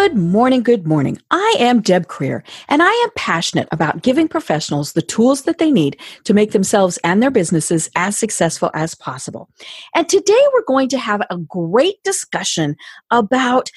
[0.00, 1.18] Good morning, good morning.
[1.30, 5.70] I am Deb Krier, and I am passionate about giving professionals the tools that they
[5.70, 9.50] need to make themselves and their businesses as successful as possible.
[9.94, 12.76] And today we're going to have a great discussion
[13.10, 13.70] about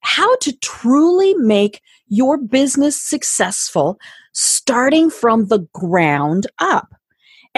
[0.00, 4.00] how to truly make your business successful
[4.32, 6.92] starting from the ground up.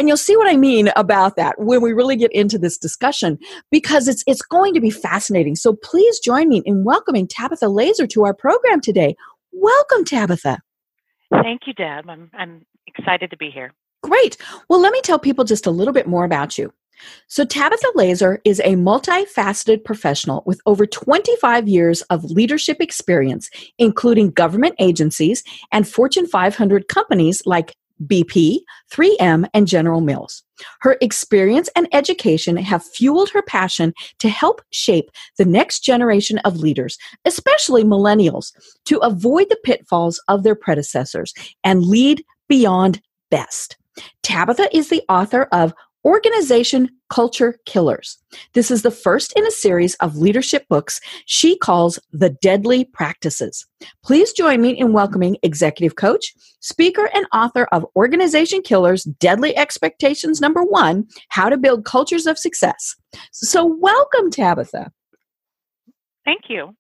[0.01, 3.39] And you'll see what I mean about that when we really get into this discussion
[3.71, 5.57] because it's it's going to be fascinating.
[5.57, 9.15] So please join me in welcoming Tabitha Laser to our program today.
[9.53, 10.61] Welcome Tabitha.
[11.31, 12.09] Thank you, Deb.
[12.09, 13.75] I'm I'm excited to be here.
[14.03, 14.39] Great.
[14.71, 16.73] Well, let me tell people just a little bit more about you.
[17.29, 24.31] So, Tabitha Laser is a multifaceted professional with over 25 years of leadership experience, including
[24.31, 27.75] government agencies and Fortune 500 companies like
[28.07, 28.61] BP,
[28.93, 30.43] 3M, and General Mills.
[30.81, 36.59] Her experience and education have fueled her passion to help shape the next generation of
[36.59, 38.53] leaders, especially millennials,
[38.87, 41.33] to avoid the pitfalls of their predecessors
[41.65, 43.77] and lead beyond best.
[44.23, 48.17] Tabitha is the author of Organization Culture Killers.
[48.55, 53.67] This is the first in a series of leadership books she calls The Deadly Practices.
[54.03, 60.41] Please join me in welcoming executive coach, speaker, and author of Organization Killers Deadly Expectations
[60.41, 62.97] Number One How to Build Cultures of Success.
[63.33, 64.91] So, welcome, Tabitha.
[66.25, 66.75] Thank you.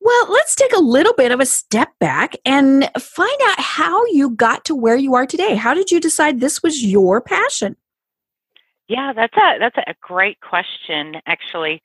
[0.00, 4.30] Well, let's take a little bit of a step back and find out how you
[4.30, 5.54] got to where you are today.
[5.54, 7.76] How did you decide this was your passion?
[8.92, 11.16] Yeah, that's a that's a great question.
[11.24, 11.82] Actually,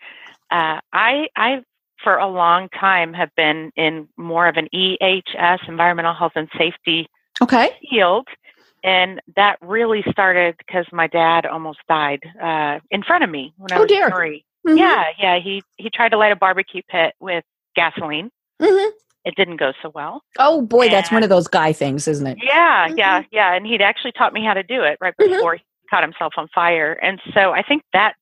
[0.51, 1.61] uh, I I
[2.03, 7.07] for a long time have been in more of an EHS, environmental health and safety,
[7.41, 8.27] okay field,
[8.83, 13.71] and that really started because my dad almost died uh, in front of me when
[13.71, 14.11] I oh, was dear.
[14.11, 14.77] 3 mm-hmm.
[14.77, 15.39] Yeah, yeah.
[15.39, 18.31] He he tried to light a barbecue pit with gasoline.
[18.61, 18.89] Mm-hmm.
[19.23, 20.23] It didn't go so well.
[20.39, 22.37] Oh boy, and that's one of those guy things, isn't it?
[22.43, 22.97] Yeah, mm-hmm.
[22.97, 23.53] yeah, yeah.
[23.53, 25.31] And he'd actually taught me how to do it right Mm-hmm.
[25.31, 25.57] before
[25.89, 26.93] caught himself on fire.
[26.93, 28.13] And so I think that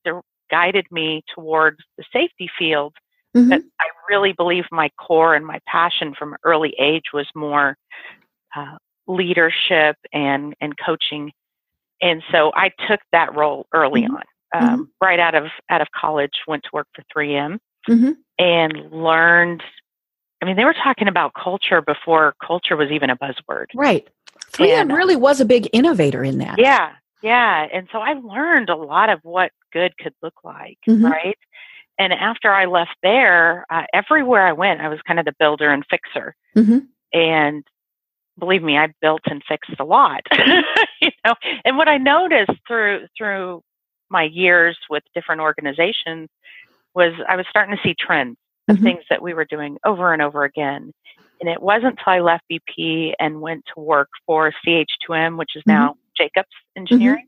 [0.50, 2.94] guided me towards the safety field.
[3.36, 3.50] Mm-hmm.
[3.50, 7.76] That I really believe my core and my passion from early age was more
[8.56, 8.76] uh,
[9.06, 11.32] leadership and and coaching.
[12.00, 14.16] And so I took that role early mm-hmm.
[14.54, 16.32] on, um, right out of out of college.
[16.46, 18.12] Went to work for 3M mm-hmm.
[18.38, 19.62] and learned.
[20.42, 23.66] I mean, they were talking about culture before culture was even a buzzword.
[23.74, 24.08] Right.
[24.52, 26.58] 3M and, really was a big innovator in that.
[26.58, 26.92] Yeah,
[27.26, 27.66] yeah.
[27.72, 31.04] And so I learned a lot of what good could look like, mm-hmm.
[31.04, 31.38] right?
[31.98, 35.70] And after I left there, uh, everywhere I went, I was kind of the builder
[35.70, 36.36] and fixer.
[36.56, 36.78] Mm-hmm.
[37.12, 37.64] And
[38.38, 40.20] believe me, I built and fixed a lot,
[41.00, 41.34] you know.
[41.64, 43.62] And what I noticed through through
[44.08, 46.28] my years with different organizations
[46.94, 48.36] was I was starting to see trends
[48.68, 48.84] of mm-hmm.
[48.84, 50.92] things that we were doing over and over again.
[51.40, 55.62] And it wasn't until I left BP and went to work for CH2M, which is
[55.66, 57.26] now Jacobs Engineering.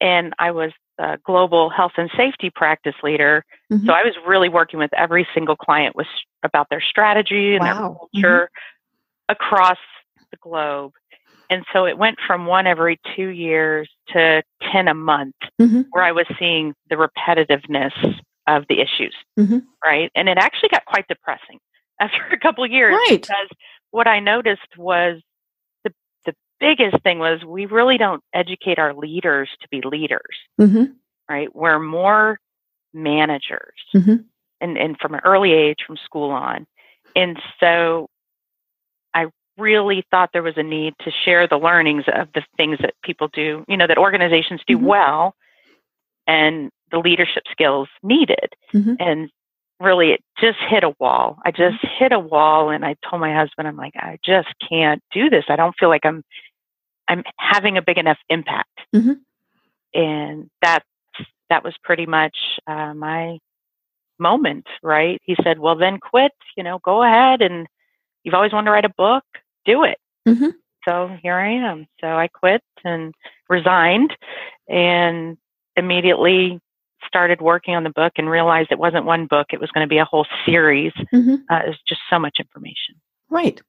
[0.00, 3.44] And I was the global health and safety practice leader.
[3.72, 3.86] Mm-hmm.
[3.86, 6.06] So I was really working with every single client with
[6.42, 7.74] about their strategy and wow.
[8.12, 8.50] their culture
[9.28, 9.78] across
[10.30, 10.92] the globe.
[11.48, 15.82] And so it went from one every two years to 10 a month, mm-hmm.
[15.90, 17.92] where I was seeing the repetitiveness
[18.48, 19.58] of the issues, mm-hmm.
[19.84, 20.10] right?
[20.14, 21.58] And it actually got quite depressing
[22.00, 23.20] after a couple of years right.
[23.20, 23.48] because
[23.90, 25.20] what I noticed was
[26.60, 30.84] biggest thing was we really don't educate our leaders to be leaders, mm-hmm.
[31.28, 31.54] right?
[31.54, 32.38] We're more
[32.92, 34.16] managers, mm-hmm.
[34.60, 36.66] and and from an early age, from school on,
[37.14, 38.08] and so
[39.14, 39.26] I
[39.58, 43.28] really thought there was a need to share the learnings of the things that people
[43.28, 44.86] do, you know, that organizations do Mm-hmm.
[44.86, 45.34] well,
[46.26, 48.94] and the leadership skills needed, Mm-hmm.
[49.00, 49.30] and
[49.80, 51.38] really it just hit a wall.
[51.44, 55.02] I just hit a wall and I told my husband, I'm like, I just can't
[55.12, 55.44] do this.
[55.48, 56.22] I don't feel like I'm
[57.08, 58.78] I'm having a big enough impact.
[58.94, 59.12] Mm-hmm.
[59.94, 60.82] And that
[61.48, 62.36] that was pretty much
[62.66, 63.38] uh, my
[64.18, 65.20] moment, right?
[65.24, 67.66] He said, Well then quit, you know, go ahead and
[68.24, 69.24] you've always wanted to write a book,
[69.64, 69.98] do it.
[70.28, 70.50] Mm-hmm.
[70.86, 71.86] So here I am.
[72.00, 73.14] So I quit and
[73.48, 74.12] resigned
[74.68, 75.36] and
[75.76, 76.60] immediately
[77.06, 79.88] started working on the book and realized it wasn't one book, it was going to
[79.88, 80.92] be a whole series.
[81.12, 81.36] Mm-hmm.
[81.50, 82.96] Uh, it was just so much information.
[83.30, 83.60] Right.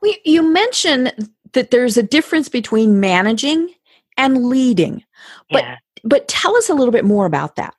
[0.00, 1.12] Well, you mentioned
[1.52, 3.74] that there's a difference between managing
[4.16, 5.04] and leading.
[5.50, 5.76] But yeah.
[6.04, 7.74] but tell us a little bit more about that.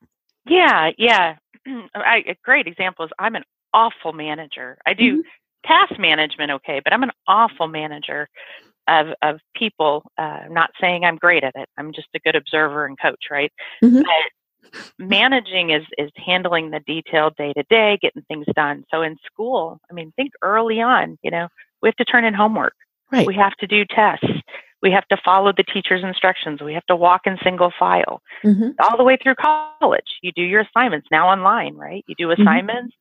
[0.45, 1.35] Yeah, yeah.
[1.95, 3.43] I, a great example is I'm an
[3.73, 4.77] awful manager.
[4.85, 5.23] I do Mhm.
[5.65, 8.27] task management okay, but I'm an awful manager
[8.87, 10.03] of of people.
[10.17, 11.69] Uh, I'm not saying I'm great at it.
[11.77, 13.51] I'm just a good observer and coach, right?
[13.83, 14.03] Mhm.
[14.03, 18.83] But managing is is handling the detail day to day, getting things done.
[18.91, 21.17] So in school, I mean, think early on.
[21.21, 21.47] You know,
[21.81, 22.73] we have to turn in homework.
[23.11, 23.27] Right.
[23.27, 24.25] We have to do tests.
[24.81, 26.61] We have to follow the teacher's instructions.
[26.61, 30.07] We have to walk in single file hmm all the way through college.
[30.21, 32.03] You do your assignments now online, right?
[32.07, 32.41] You do Mm-hmm.
[32.41, 32.95] assignments.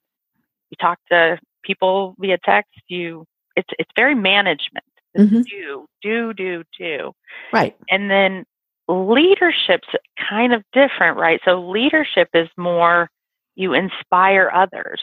[0.70, 2.72] You talk to people via text.
[2.88, 3.24] You
[3.56, 4.84] it's it's very management.
[5.14, 5.44] It's Mhm.
[5.44, 7.12] Do do do do,
[7.52, 7.76] Right.
[7.90, 8.44] and then
[8.88, 9.88] leadership's
[10.28, 11.40] kind of different, right?
[11.44, 13.10] So leadership is more
[13.54, 15.00] you inspire others.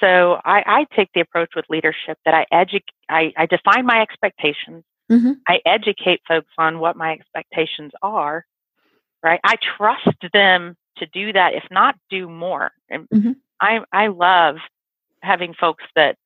[0.00, 4.00] So I, I take the approach with leadership that I educate, I, I define my
[4.02, 4.84] expectations.
[5.08, 8.46] hmm I educate folks on what my expectations are,
[9.22, 9.40] right?
[9.44, 12.72] I trust them to do that, if not do more.
[12.88, 13.36] And Mhm.
[13.60, 14.56] I, I love
[15.22, 16.16] having folks that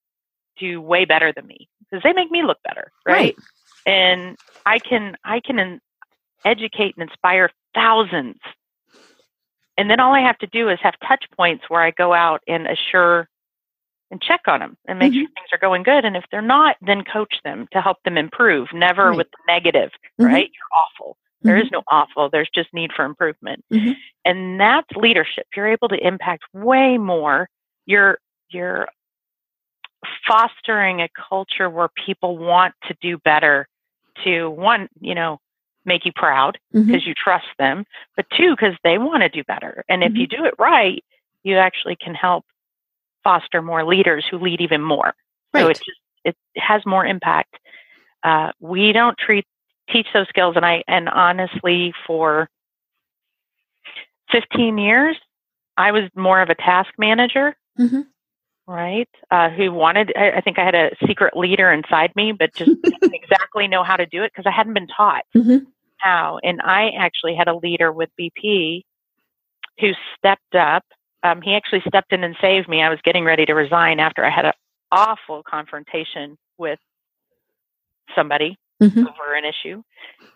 [0.59, 3.37] do way better than me because they make me look better, right?
[3.87, 4.37] And
[4.67, 5.81] I can, I can
[6.44, 8.38] educate and inspire thousands.
[9.76, 12.41] And then all I have to do is have touch points where I go out
[12.49, 13.29] and assure
[14.10, 16.05] and check on them and make sure things are going good.
[16.05, 18.69] And if they're not, then coach them to help them improve.
[18.72, 19.16] Never Right.
[19.19, 20.26] with the negative, Mhm.
[20.26, 20.50] right?
[20.52, 21.16] You're awful.
[21.43, 22.28] There is no awful.
[22.31, 23.64] There's just need for improvement.
[23.70, 23.96] Mhm.
[24.25, 25.46] And that's leadership.
[25.55, 27.49] You're able to impact way more.
[27.87, 28.19] You're
[28.50, 28.88] you're
[30.26, 33.69] fostering a culture where people want to do better
[34.25, 35.38] to one, you know,
[35.84, 37.84] make you proud because you trust them,
[38.16, 39.84] but two, because they want to do better.
[39.88, 40.43] And if you Mm-hmm.
[40.43, 41.05] do it right,
[41.44, 42.44] you actually can help
[43.28, 45.12] foster more leaders who lead even more.
[45.54, 45.70] So Right.
[45.72, 47.54] it just it has more impact.
[48.22, 49.44] Uh, we don't treat
[49.90, 52.48] teach those skills, and I and honestly, for
[54.32, 55.16] 15 years,
[55.76, 58.06] I was more of a task manager, Mhm.
[58.66, 59.08] right?
[59.31, 60.10] Uh, who wanted?
[60.16, 63.82] I, I think I had a secret leader inside me, but just didn't exactly know
[63.84, 65.66] how to do it because I hadn't been taught Mhm.
[65.98, 66.38] how.
[66.42, 68.84] And I actually had a leader with BP
[69.81, 70.84] who stepped up.
[71.23, 72.82] Um, he actually stepped in and saved me.
[72.82, 74.53] I was getting ready to resign after I had an
[74.93, 76.79] awful confrontation with
[78.15, 79.06] somebody Mhm.
[79.09, 79.82] over an issue.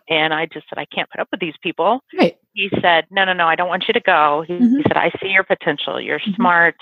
[0.09, 2.01] And I just said, I can't put up with these people.
[2.17, 2.37] Right.
[2.53, 4.43] He said, No, no, no, I don't want you to go.
[4.45, 4.83] He, he Mhm.
[4.87, 5.99] said, I see your potential.
[5.99, 6.35] You're Mhm.
[6.35, 6.75] smart.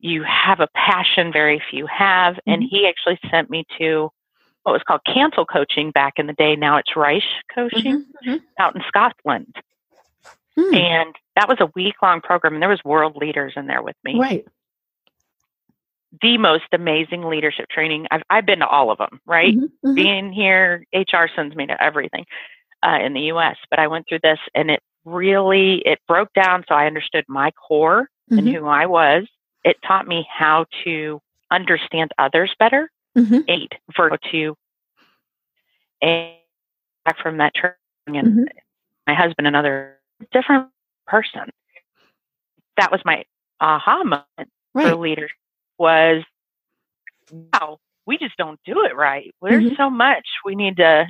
[0.00, 2.38] You have a passion very few have.
[2.46, 2.68] And Mhm.
[2.68, 4.10] he actually sent me to
[4.64, 6.56] what was called cancel coaching back in the day.
[6.56, 7.22] Now it's Reich
[7.54, 8.34] coaching Mhm.
[8.34, 8.42] Mhm.
[8.58, 9.56] out in Scotland.
[10.58, 10.74] Hmm.
[10.74, 12.54] And that was a week long program.
[12.54, 14.18] And there was world leaders in there with me.
[14.18, 14.44] Right.
[16.22, 18.06] The most amazing leadership training.
[18.10, 19.54] I've, I've been to all of them, right?
[19.56, 19.70] Mhm.
[19.84, 19.94] Mhm.
[19.94, 22.24] being here, HR sends me to everything
[22.84, 23.56] uh, in the U.S.
[23.70, 27.50] But I went through this, and it really it broke down so I understood my
[27.52, 28.54] core and Mhm.
[28.58, 29.26] who I was.
[29.64, 31.20] It taught me how to
[31.50, 32.90] understand others better.
[33.16, 33.44] Mhm.
[33.48, 34.56] Eight for to
[36.00, 36.34] and
[37.04, 37.76] back from that training,
[38.06, 38.48] and Mhm.
[39.06, 39.97] my husband, another
[40.32, 40.68] different
[41.06, 41.50] person.
[42.76, 43.24] That was my
[43.60, 44.98] aha moment for Right.
[44.98, 45.36] leadership
[45.78, 46.22] was
[47.30, 49.76] wow we just don't do it right there's Mhm.
[49.76, 51.06] so much we need to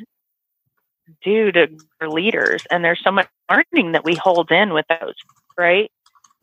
[1.22, 1.68] do to
[1.98, 5.14] for leaders and there's so much learning that we hold in with those
[5.58, 5.90] right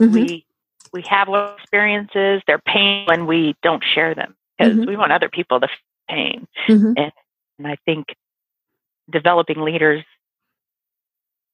[0.01, 0.11] Mhm.
[0.13, 0.45] we
[0.93, 4.87] we have experiences they're pain when we don't share them because Mhm.
[4.87, 5.77] we want other people to feel
[6.09, 6.93] pain Mhm.
[7.57, 8.15] and i think
[9.09, 10.03] developing leaders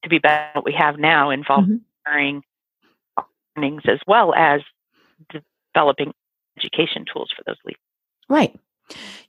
[0.03, 2.41] to be better than what we have now involves Mhm.
[3.58, 4.62] learnings as well as
[5.74, 6.13] developing
[6.58, 7.79] education tools for those leaders
[8.29, 8.55] Right.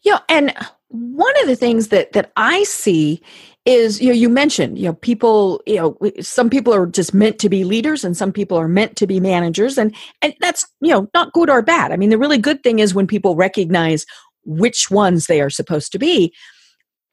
[0.03, 0.55] Yeah, and
[0.89, 3.21] one of the things that that I see
[3.65, 7.39] is you know you mentioned you know people you know some people are just meant
[7.39, 10.93] to be leaders and some people are meant to be managers and and that's you
[10.93, 11.93] know not good or bad.
[11.93, 14.05] I mean the really good thing is when people recognize
[14.45, 16.33] which ones they are supposed to be.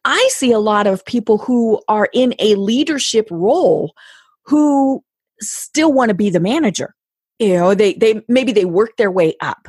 [0.09, 3.93] I see a lot of people who are in a leadership role
[4.41, 5.03] who
[5.39, 6.95] still want to be the manager.
[7.37, 9.67] You know, they they maybe they work their way up.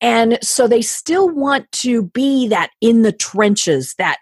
[0.00, 4.16] And so they still want to be that in the trenches that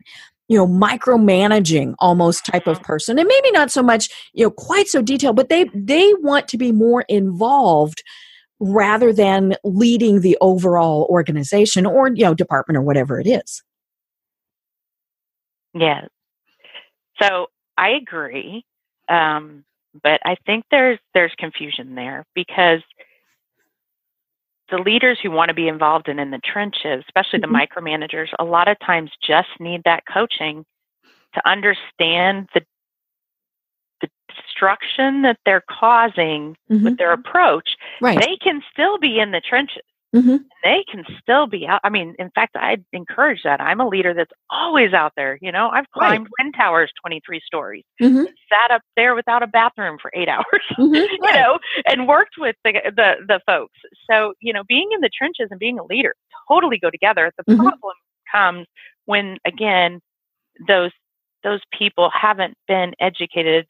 [0.49, 2.87] you know micromanaging almost type of mm-hmm.
[2.87, 3.16] person.
[3.20, 6.58] And maybe not so much you know quite so detailed but they they want to
[6.58, 8.02] be more involved
[8.58, 13.62] rather than leading the overall organization or you know department or whatever it is
[15.75, 16.09] Yes.
[17.21, 18.64] So I agree,
[19.09, 19.64] um,
[20.02, 22.81] but I think there's there's confusion there because
[24.71, 28.45] the leaders who want to be involved in in the trenches, especially the micromanagers, a
[28.45, 30.64] lot of times just need that coaching
[31.35, 32.62] to understand the
[34.00, 36.83] the destruction that they're causing Mhm.
[36.85, 38.19] with their approach, Right.
[38.21, 39.83] they can still be in the trenches.
[40.14, 40.44] Mhm.
[40.62, 41.80] They can still be out.
[41.85, 43.61] I mean, in fact, I encourage that.
[43.61, 45.38] I'm a leader that's always out there.
[45.42, 46.09] You know, I've Right.
[46.16, 48.26] climbed wind towers 23 stories, Mhm.
[48.49, 51.06] sat up there without a bathroom for eight hours, Mhm.
[51.11, 53.78] you know, and worked with the, the the folks.
[54.11, 56.14] So, you know, being in the trenches and being a leader
[56.49, 57.33] totally go together.
[57.37, 57.56] The Mhm.
[57.59, 57.94] problem
[58.33, 58.66] comes
[59.06, 60.00] when, again,
[60.68, 60.92] those
[61.44, 63.66] those people haven't been educated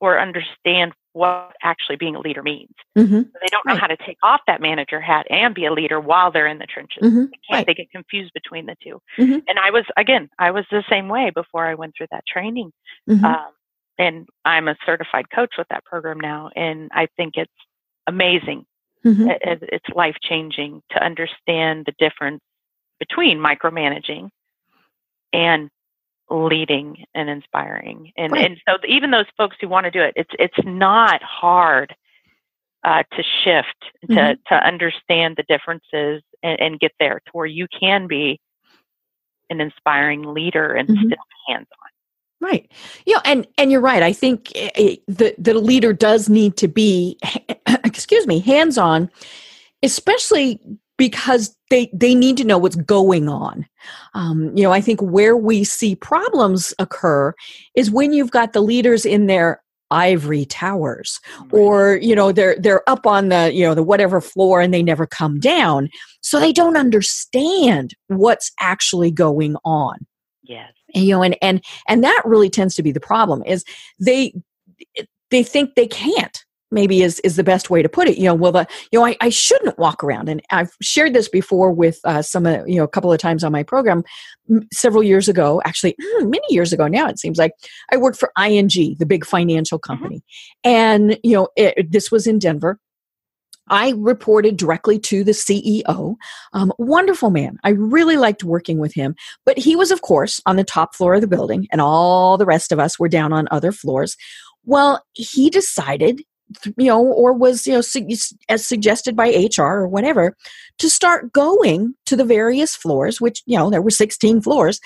[0.00, 2.72] or understand what actually being a leader means.
[2.96, 3.30] Mhm.
[3.40, 3.80] They don't know Right.
[3.80, 6.66] how to take off that manager hat and be a leader while they're in the
[6.66, 7.02] trenches.
[7.02, 7.30] Mhm.
[7.30, 7.56] They.
[7.56, 7.66] Right.
[7.66, 9.42] They get confused between the 2 Mhm.
[9.48, 12.72] And I was again, I was the same way before I went through that training.
[13.08, 13.24] Mhm.
[13.24, 13.52] Um,
[13.98, 17.52] and I'm a certified coach with that program now, and I think it's
[18.06, 18.64] amazing.
[19.04, 19.30] Mhm.
[19.30, 22.42] It- it- it's life changing to understand the difference
[22.98, 24.30] between micromanaging
[25.32, 25.70] and
[26.32, 28.12] leading and inspiring.
[28.16, 28.44] And Right.
[28.44, 31.94] and so even those folks who want to do it, it's it's not hard
[32.84, 33.76] uh, to shift
[34.10, 34.38] to Mhm.
[34.48, 38.40] to understand the differences and, and get there to where you can be
[39.50, 41.04] an inspiring leader and Mhm.
[41.06, 42.48] still hands on.
[42.48, 42.72] Right.
[43.06, 44.02] You know, and and you're right.
[44.02, 47.18] I think eh, eh, the the leader does need to be,
[47.84, 49.10] excuse me, hands on,
[49.82, 50.58] especially
[51.02, 53.66] because they they need to know what's going on.
[54.14, 57.34] Um, you know, I think where we see problems occur
[57.74, 61.18] is when you've got the leaders in their ivory towers
[61.50, 64.82] or you know they're they're up on the you know the whatever floor and they
[64.82, 65.88] never come down
[66.20, 69.96] so they don't understand what's actually going on
[70.44, 70.72] Yes.
[70.94, 73.66] and, you know and and and that really tends to be the problem is
[74.00, 74.32] they
[75.30, 78.34] they think they can't maybe is is the best way to put it you know
[78.34, 82.00] well the you know i, I shouldn't walk around and i've shared this before with
[82.04, 84.02] uh, some uh, you know a couple of times on my program
[84.50, 87.52] m- several years ago actually mm, many years ago now it seems like
[87.92, 90.22] i worked for ing the big financial company
[90.64, 92.78] and you know it, this was in denver
[93.68, 96.16] I reported directly to the CEO.
[96.52, 97.58] Um, wonderful man.
[97.64, 99.14] I really liked working with him.
[99.46, 102.44] But he was, of course, on the top floor of the building, and all the
[102.44, 104.16] rest of us were down on other floors.
[104.64, 106.22] Well, he decided,
[106.76, 108.06] you know, or was, you know, su-
[108.48, 110.36] as suggested by HR or whatever,
[110.78, 114.80] to start going to the various floors, which, you know, there were 16 floors,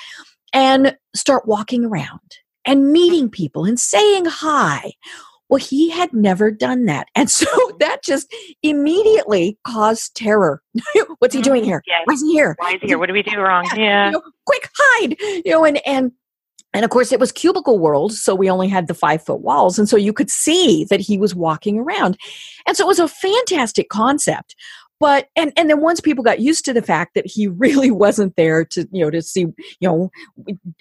[0.52, 2.20] and start walking around
[2.64, 4.92] and meeting people and saying hi.
[5.48, 7.08] Well, he had never done that.
[7.14, 7.46] And so
[7.80, 8.32] that just
[8.62, 10.62] immediately caused terror.
[11.18, 11.82] What's he doing mm, here?
[11.86, 12.02] Yes.
[12.04, 12.56] Why is he here?
[12.58, 12.98] Why is he here?
[12.98, 13.64] What do we do wrong?
[13.74, 14.06] Yeah, Yeah.
[14.06, 16.12] you know, quick hide you know and and
[16.76, 19.78] and of course it was cubicle world so we only had the five foot walls
[19.78, 22.18] and so you could see that he was walking around.
[22.66, 24.54] And so it was a fantastic concept
[24.98, 28.34] but and and then once people got used to the fact that he really wasn't
[28.36, 30.10] there to you know to see you know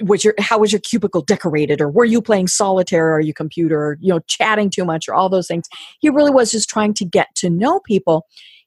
[0.02, 3.80] was your how was your cubicle decorated or were you playing solitaire or you computer
[3.80, 5.66] or you know chatting too much or all those things
[6.00, 8.26] he really was just trying to get to know people.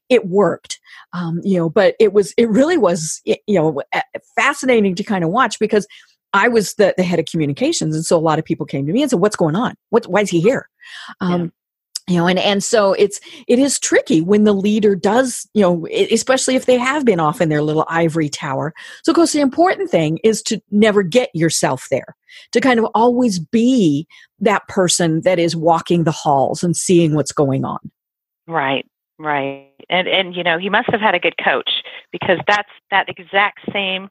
[0.09, 0.79] It worked
[1.13, 3.79] um, you know but it was it really was you know
[4.35, 5.85] fascinating to kind of watch because
[6.33, 8.93] i was the, the head of communications and so a lot of people came to
[8.93, 9.75] me and said what's going on?
[9.89, 10.69] What why is he here?
[11.21, 11.51] Um,
[12.07, 15.87] you know and and so it's it is tricky when the leader does you know
[16.11, 18.73] especially if they have been off in their little ivory tower.
[19.03, 22.15] So of course the important thing is to never get yourself there
[22.51, 24.07] to kind of always be
[24.39, 27.79] that person that is walking the halls and seeing what's going on.
[28.47, 28.85] Right,
[29.19, 29.71] right.
[29.89, 31.69] And and you know, he must have had a good coach
[32.11, 34.09] because that's that exact same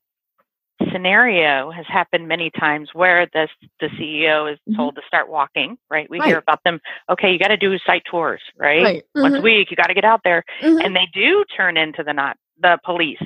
[0.92, 3.48] scenario has happened many times where the
[3.80, 4.76] the CEO is Mhm.
[4.76, 6.08] told to start walking, right?
[6.10, 6.28] We Right.
[6.28, 9.04] hear about them, okay, you got to do site tours, right?
[9.14, 9.42] Once a Mhm.
[9.44, 10.44] week, you got to get out there.
[10.60, 10.84] Mhm.
[10.84, 13.20] And they do turn into the not the police,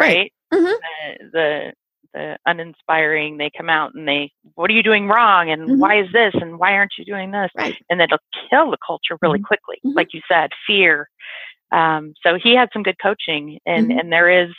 [0.00, 0.32] Right.
[0.52, 0.60] right?
[0.60, 0.74] Mhm.
[0.80, 1.74] The, the
[2.12, 5.50] the uninspiring, they come out and they, what are you doing wrong?
[5.50, 6.32] And why is this?
[6.34, 7.50] And why aren't you doing this?
[7.56, 7.76] Right.
[7.90, 8.18] and then it'll
[8.50, 11.08] kill the culture really quickly like you said fear
[11.72, 14.50] um, so he had some good coaching and and there is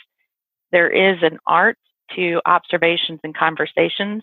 [0.72, 1.78] there is an art
[2.14, 4.22] to observations and conversations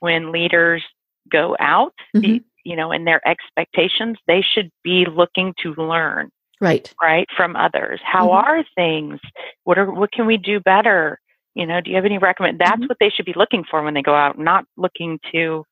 [0.00, 0.82] when leaders
[1.30, 2.42] go out Mhm.
[2.64, 6.30] you know in their expectations they should be looking to learn
[6.60, 8.34] right right from others how Mhm.
[8.34, 9.20] are things
[9.64, 11.18] what are what can we do better
[11.54, 12.88] you know do you have any recommend that's Mhm.
[12.88, 15.64] what they should be looking for when they go out not looking to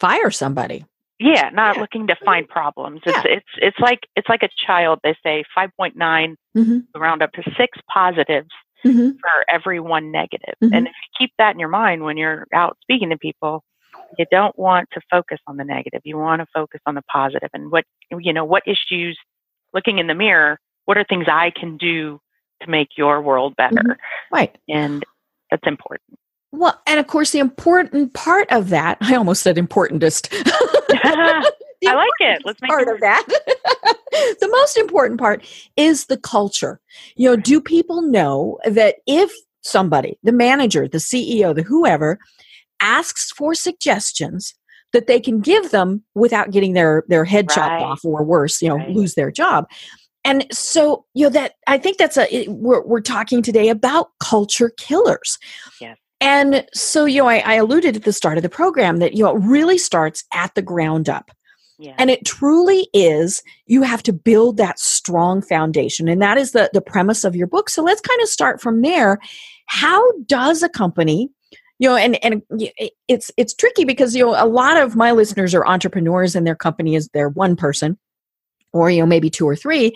[0.00, 0.84] fire somebody
[1.18, 1.82] Yeah, not Yeah.
[1.82, 3.00] looking to find problems.
[3.04, 3.32] It's Yeah.
[3.38, 5.00] it's it's like it's like a child.
[5.02, 6.86] They say five point nine Mhm.
[6.94, 8.50] round up to six positives
[8.84, 9.18] Mhm.
[9.20, 10.54] for every one negative.
[10.62, 10.70] Mhm.
[10.72, 13.64] And if you keep that in your mind when you're out speaking to people,
[14.18, 16.02] you don't want to focus on the negative.
[16.04, 19.18] You want to focus on the positive and what you know, what issues
[19.74, 22.20] looking in the mirror, what are things I can do
[22.62, 23.98] to make your world better?
[24.30, 25.04] right And
[25.50, 26.18] that's important.
[26.52, 30.28] Well, and of course, the important part of that, I almost said importantest.
[31.86, 32.42] I like it.
[32.44, 33.24] Let's make part it of that.
[34.10, 35.44] the most important part
[35.76, 36.80] is the culture.
[37.16, 39.30] You know, do people know that if
[39.62, 42.18] somebody, the manager, the CEO, the whoever,
[42.80, 44.54] asks for suggestions,
[44.92, 48.68] that they can give them without getting their their head chopped off or worse, you
[48.68, 48.90] know, Right.
[48.90, 49.66] lose their job.
[50.24, 54.08] And so, you know, that I think that's a it- we're we're talking today about
[54.20, 55.38] culture killers.
[55.80, 55.98] Yes.
[56.20, 59.22] And so, you know, I, I alluded at the start of the program that you
[59.22, 61.30] know it really starts at the ground up.
[61.80, 61.94] Yeah.
[61.96, 66.08] And it truly is, you have to build that strong foundation.
[66.08, 67.70] And that is the, the premise of your book.
[67.70, 69.20] So let's kind of start from there.
[69.66, 71.30] How does a company,
[71.78, 72.42] you know, and, and
[73.06, 76.56] it's, it's tricky because, you know, a lot of my listeners are entrepreneurs and their
[76.56, 77.96] company is their one person
[78.72, 79.94] or, you know, maybe two or three.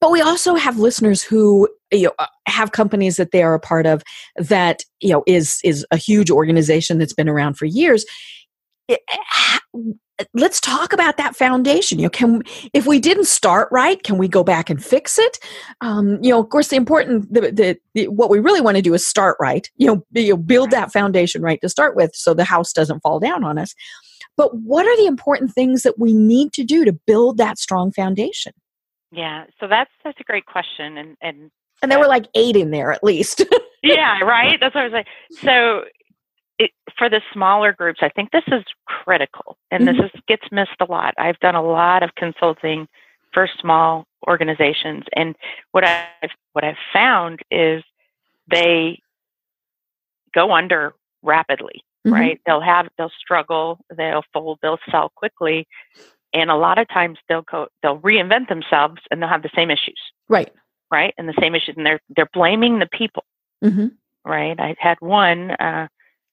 [0.00, 3.60] But we also have listeners who, you know, uh, have companies that they are a
[3.60, 4.02] part of
[4.36, 8.04] that, you know, is, is a huge organization that's been around for years.
[8.88, 9.02] It-
[10.34, 11.98] let's talk about that foundation.
[11.98, 12.42] You know can
[12.72, 15.38] if we didn't start right can we go back and fix it?
[15.80, 18.82] Um, you know of course the important the, the, the what we really want to
[18.82, 22.14] do is start right you know, you know build that foundation right to start with
[22.14, 23.74] so the house doesn't fall down on us.
[24.36, 27.92] But what are the important things that we need to do to build that strong
[27.92, 28.52] foundation
[29.12, 29.44] yeah.
[29.58, 31.50] So that's such a great question, and and
[31.82, 33.44] and there were like eight in there at least
[33.82, 34.58] yeah, right.
[34.60, 35.06] That's what I was like.
[35.42, 35.84] So,
[36.58, 40.76] it, for the smaller groups, I think this is critical, and this is gets missed
[40.80, 41.14] a lot.
[41.18, 42.86] I've done a lot of consulting
[43.32, 45.34] for small organizations, and
[45.72, 47.82] what I've what I've found is
[48.50, 49.00] they
[50.34, 51.82] go under rapidly.
[52.06, 52.12] Mhm.
[52.12, 52.40] Right?
[52.46, 55.66] They'll have they'll struggle, they'll fold, they'll sell quickly,
[56.32, 59.70] and a lot of times they'll go they'll reinvent themselves, and they'll have the same
[59.70, 60.00] issues.
[60.28, 60.52] right
[60.90, 61.14] Right?
[61.18, 63.24] And the same issues, and they're they're blaming the people
[63.62, 63.88] hmm
[64.24, 64.58] right?
[64.58, 65.88] I had one uh,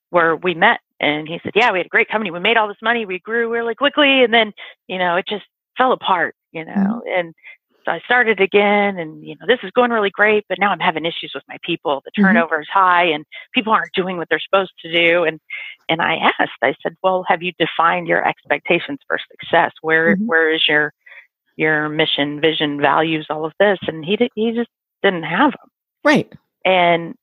[0.10, 2.32] where we met and he said, Yeah, we had a great company.
[2.32, 3.06] We made all this money.
[3.06, 4.24] We grew really quickly.
[4.24, 4.54] And then,
[4.88, 5.46] you know, it just
[5.78, 7.02] fell apart, you know.
[7.08, 7.34] And so
[7.92, 11.06] I started again and, you know, this is going really great, but now I'm having
[11.06, 12.02] issues with my people.
[12.06, 12.26] The Mhm.
[12.26, 15.24] turnover is high and people aren't doing what they're supposed to do.
[15.24, 15.40] And,
[15.90, 19.72] and I asked, I said, Well, have you defined your expectations for success?
[19.82, 20.26] Where, Mhm.
[20.28, 20.94] where is your,
[21.56, 23.80] your mission, vision, values, all of this?
[23.88, 24.70] And he did, he just
[25.02, 25.70] didn't have them.
[26.04, 26.32] right
[26.66, 27.16] And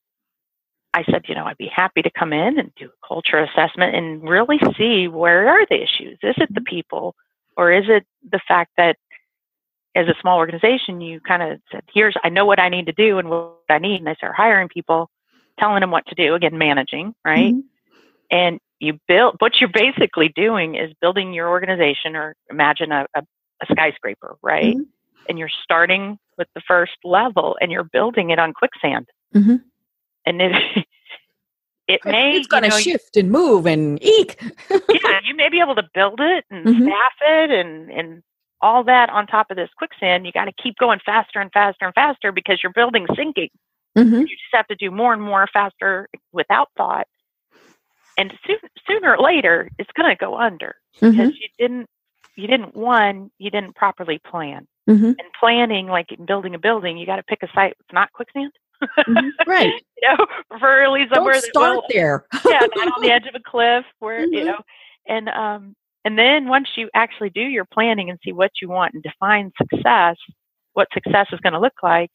[0.94, 3.96] I said, you know, I'd be happy to come in and do a culture assessment
[3.96, 6.18] and really see where are the issues.
[6.22, 7.16] Is it the people
[7.56, 8.96] or is it the fact that
[9.94, 12.92] as a small organization, you kind of said, here's, I know what I need to
[12.92, 14.00] do and what I need.
[14.00, 15.08] And I start hiring people,
[15.58, 17.54] telling them what to do, again, managing, right?
[17.54, 17.62] Mhm.
[18.30, 23.22] And you build, what you're basically doing is building your organization or imagine a, a,
[23.62, 24.76] a skyscraper, right?
[24.76, 24.86] Mhm.
[25.28, 29.62] And you're starting with the first level and you're building it on quicksand Mhm.
[30.26, 30.52] and it
[31.86, 35.48] it may it's going to you know, shift and move and eek yeah you may
[35.48, 36.82] be able to build it and Mhm.
[36.82, 38.22] staff it and and
[38.64, 41.84] all that on top of this quicksand you got to keep going faster and faster
[41.84, 43.50] and faster because your building's sinking
[43.96, 44.20] Mhm.
[44.22, 47.06] you just have to do more and more faster without thought
[48.16, 51.10] and soon, sooner or later it's going to go under Mhm.
[51.10, 51.88] because you didn't
[52.36, 55.14] you didn't one you didn't properly plan Mhm.
[55.18, 58.10] and planning like in building a building you got to pick a site that's not
[58.12, 59.30] quicksand Mhm.
[59.46, 59.72] right
[60.02, 63.34] you know preferably somewhere don't that start will there yeah, not on the edge of
[63.34, 64.46] a cliff where you Mhm.
[64.46, 64.60] know,
[65.06, 68.94] and um, and then once you actually do your planning and see what you want
[68.94, 70.16] and define success,
[70.74, 72.10] what success is going to look like,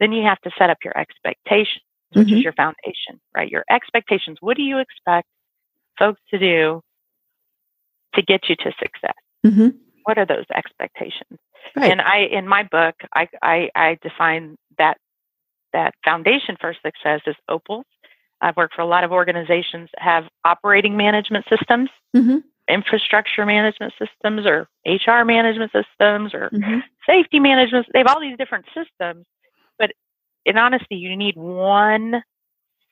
[0.00, 2.38] then you have to set up your expectations, which Mhm.
[2.38, 3.50] is your foundation, right?
[3.50, 4.38] Your expectations.
[4.40, 5.28] What do you expect
[5.98, 6.82] folks to do
[8.14, 9.14] to get you to success?
[9.44, 9.76] Mhm.
[10.04, 11.38] What are those expectations?
[11.76, 14.96] right And I, in my book, I, I, I define that
[15.74, 17.84] that foundation for success as opals.
[18.40, 22.42] I've worked for a lot of organizations that have operating management systems, Mhm.
[22.68, 26.82] Infrastructure management systems, or HR management systems, or Mhm.
[27.06, 27.86] safety management.
[27.92, 29.26] They have all these different systems,
[29.78, 29.92] but
[30.44, 32.22] in honesty, you need one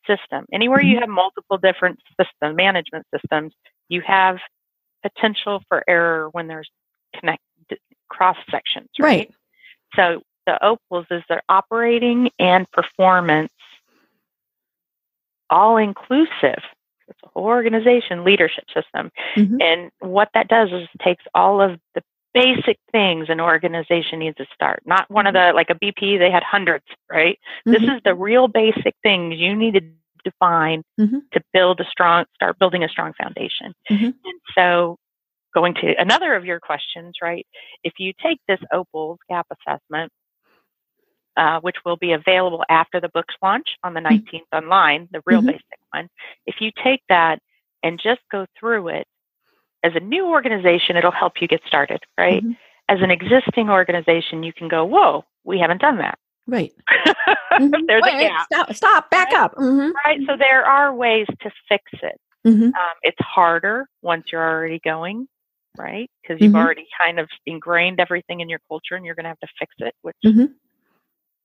[0.06, 0.46] system.
[0.52, 3.54] Anywhere you have multiple different system management systems,
[3.88, 4.38] you have
[5.02, 6.70] potential for error when there's
[7.14, 7.42] connect
[8.08, 9.32] cross sections, right
[9.94, 13.52] so the opals is their operating and performance,
[15.50, 16.62] all inclusive.
[17.08, 19.10] It's a whole organization leadership system.
[19.36, 19.62] Mhm.
[19.62, 22.02] And what that does is it takes all of the
[22.34, 24.82] basic things an organization needs to start.
[24.84, 27.38] Not one of the like a BP, they had hundreds, right?
[27.64, 27.96] This Mhm.
[27.96, 29.80] is the real basic things you need to
[30.22, 31.22] define Mhm.
[31.32, 33.72] to build a strong start building a strong foundation.
[33.90, 34.14] Mhm.
[34.24, 34.98] And so
[35.54, 37.46] going to another of your questions, right?
[37.84, 40.12] If you take this opals gap assessment
[41.36, 44.56] uh, which will be available after the books launch on the 19th mm-hmm.
[44.56, 45.48] online, the real mm-hmm.
[45.48, 46.08] basic one.
[46.46, 47.40] If you take that
[47.82, 49.06] and just go through it
[49.84, 52.42] as a new organization, it'll help you get started, right?
[52.42, 52.52] Mm-hmm.
[52.88, 56.18] As an existing organization, you can go, whoa, we haven't done that.
[56.46, 56.72] Right.
[56.88, 57.70] mm-hmm.
[57.86, 58.46] There's Wait, a gap.
[58.46, 59.42] Stop, stop back right?
[59.42, 59.54] up.
[59.54, 59.90] Mm-hmm.
[60.04, 60.20] Right.
[60.26, 62.20] So there are ways to fix it.
[62.46, 62.64] Mm-hmm.
[62.64, 65.26] Um, it's harder once you're already going,
[65.76, 66.08] right?
[66.22, 66.64] Because you've mm-hmm.
[66.64, 69.74] already kind of ingrained everything in your culture and you're going to have to fix
[69.78, 70.46] it, which mm-hmm.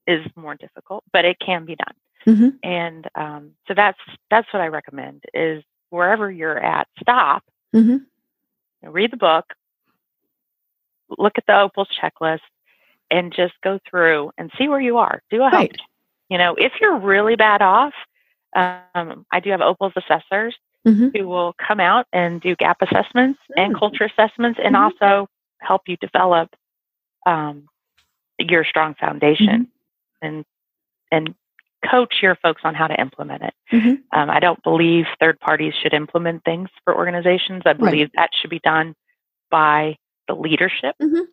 [0.08, 2.36] Is more difficult, but it can be done.
[2.36, 2.50] Mm-hmm.
[2.64, 7.44] And um, so that's that's what I recommend is wherever you're at, stop,
[8.84, 9.46] read the book,
[11.18, 12.40] look at the Opals checklist,
[13.10, 15.22] and just go through and see where you are.
[15.30, 15.54] Do a right.
[15.54, 15.72] help.
[16.30, 17.94] You know, if you're really bad off,
[18.56, 20.56] um, I do have Opals assessors
[20.88, 21.10] mm-hmm.
[21.16, 23.60] who will come out and do gap assessments mm-hmm.
[23.60, 25.04] and culture assessments, and mm-hmm.
[25.04, 25.28] also
[25.60, 26.56] help you develop
[27.26, 27.68] um,
[28.40, 29.64] your strong foundation mm-hmm.
[30.22, 30.46] And
[31.12, 31.34] and
[31.90, 33.54] coach your folks on how to implement it.
[33.74, 34.20] Mm-hmm.
[34.20, 37.64] Um, I don't believe third parties should implement things for organizations.
[37.66, 38.12] I believe right.
[38.16, 38.94] that should be done
[39.50, 41.24] by the leadership mm-hmm.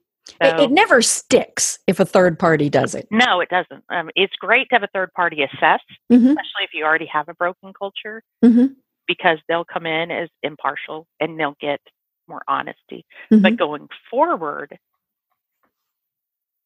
[0.42, 3.08] So, it, it, never sticks if a third party does it.
[3.10, 3.82] No, it doesn't.
[3.88, 5.80] Um, it's great to have a third party assess,
[6.12, 6.26] mm-hmm.
[6.26, 8.66] especially if you already have a broken culture, mm-hmm.
[9.06, 11.80] because they'll come in as impartial and they'll get
[12.28, 13.06] more honesty.
[13.32, 13.42] Mm-hmm.
[13.42, 14.78] But going forward,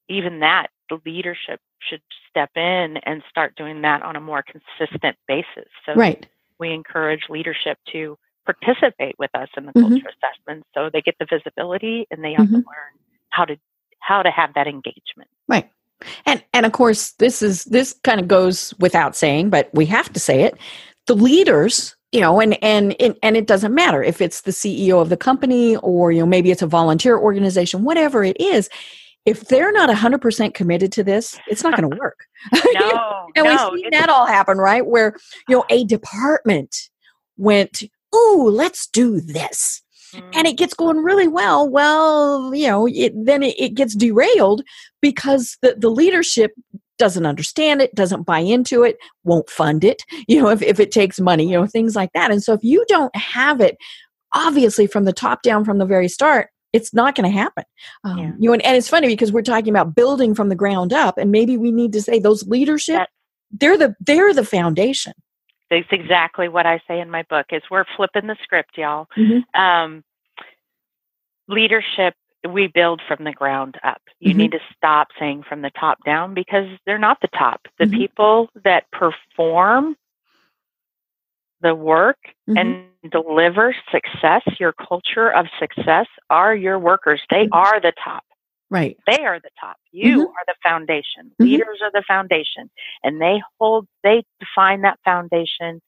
[0.09, 5.16] even that, the leadership should step in and start doing that on a more consistent
[5.29, 5.68] basis.
[5.87, 6.27] So right.
[6.59, 9.88] we encourage leadership to participate with us in the mm-hmm.
[9.88, 12.57] culture assessment so they get the visibility and they have to Mm-hmm.
[12.57, 12.92] learn
[13.31, 13.57] how to
[14.01, 15.31] how to have that engagement.
[15.49, 15.71] Right.
[16.27, 20.12] And and of course this is this kind of goes without saying, but we have
[20.12, 20.59] to say it.
[21.07, 25.01] The leaders, you know, and and and, and it doesn't matter if it's the CEO
[25.01, 28.68] of the company or you know maybe it's a volunteer organization, whatever it is,
[29.25, 32.27] if they're not 100% committed to this, it's not going to work.
[32.75, 34.85] No, and no, we've seen that all happen, right?
[34.85, 35.15] Where,
[35.49, 35.85] you know, a uh-huh.
[35.87, 36.91] department
[37.37, 37.83] went,
[38.15, 39.83] ooh, let's do this
[40.35, 41.05] and it gets going mm.
[41.05, 44.63] really well well you know it, then it, it gets derailed
[45.01, 46.53] because the, the leadership
[46.99, 50.93] doesn't understand it doesn't buy into it won't fund it you know if, if it
[50.93, 53.77] takes money you know things like that and so if you don't have it
[54.35, 57.65] obviously from the top down from the very start it's not going to happen
[58.05, 58.33] um, Yeah.
[58.39, 61.19] you know and, and it's funny because we're talking about building from the ground up
[61.19, 63.11] and maybe we need to say those leadership That-
[63.53, 65.13] they're the they're the foundation
[65.71, 67.47] That's exactly what I say in my book.
[67.51, 69.09] Is we're flipping the script, y'all.
[69.17, 69.43] Mhm.
[69.55, 70.05] Um,
[71.49, 72.15] leadership
[72.49, 74.03] we build from the ground up.
[74.19, 74.37] You Mhm.
[74.37, 77.69] need to stop saying from the top down because they're not the top.
[77.79, 77.93] The Mhm.
[77.97, 79.97] people that perform
[81.62, 82.59] the work Mhm.
[82.59, 87.22] and deliver success, your culture of success, are your workers.
[87.31, 88.25] They are the top.
[88.70, 89.77] right They are the top.
[89.90, 90.29] You Mhm.
[90.29, 91.31] are the foundation.
[91.38, 91.44] Mhm.
[91.44, 92.70] Leaders are the foundation.
[93.03, 95.83] And they hold, they define that foundation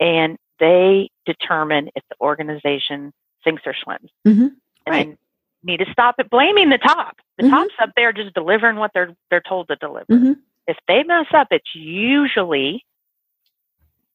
[0.00, 3.12] and they determine if the organization
[3.44, 4.10] sinks or swims.
[4.26, 4.56] Mhm.
[4.86, 5.18] And Right.
[5.62, 7.20] need to stop it blaming the top.
[7.38, 7.50] The Mhm.
[7.50, 10.06] top's up there just delivering what they're they're told to deliver.
[10.12, 10.40] Mhm.
[10.66, 12.84] If they mess up, it's usually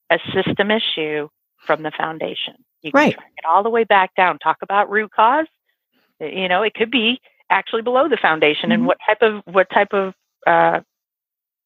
[0.10, 1.28] a system issue
[1.66, 2.56] from the foundation.
[2.82, 3.14] You can Right.
[3.14, 4.38] track it all the way back down.
[4.40, 5.48] Talk about root cause.
[6.20, 8.74] You know, it could be actually below the foundation Mhm.
[8.74, 10.14] and what type of what type of
[10.48, 10.82] uh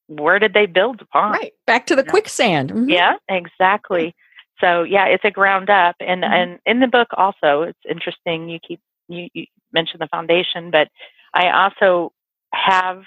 [0.07, 1.33] where did they build upon?
[1.33, 2.09] right back to the Yeah.
[2.11, 2.89] quicksand Mhm.
[2.89, 4.15] Yeah, exactly.
[4.59, 6.31] So yeah, it's a ground up, and Mhm.
[6.33, 8.49] and in the book also, it's interesting.
[8.49, 10.89] You keep you, you mentioned the foundation, but
[11.33, 12.11] I also
[12.53, 13.05] have.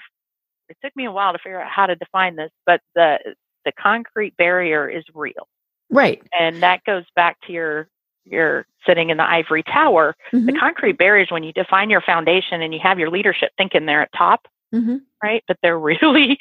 [0.69, 3.71] It took me a while to figure out how to define this, but the the
[3.73, 5.47] concrete barrier is real,
[5.89, 7.87] right and that goes back to your
[8.25, 10.15] your sitting in the ivory tower.
[10.31, 10.59] The Mhm.
[10.59, 14.01] concrete barrier is when you define your foundation and you have your leadership thinking they're
[14.01, 15.01] at top, Mhm.
[15.21, 15.43] right?
[15.47, 15.77] But they're
[16.17, 16.39] really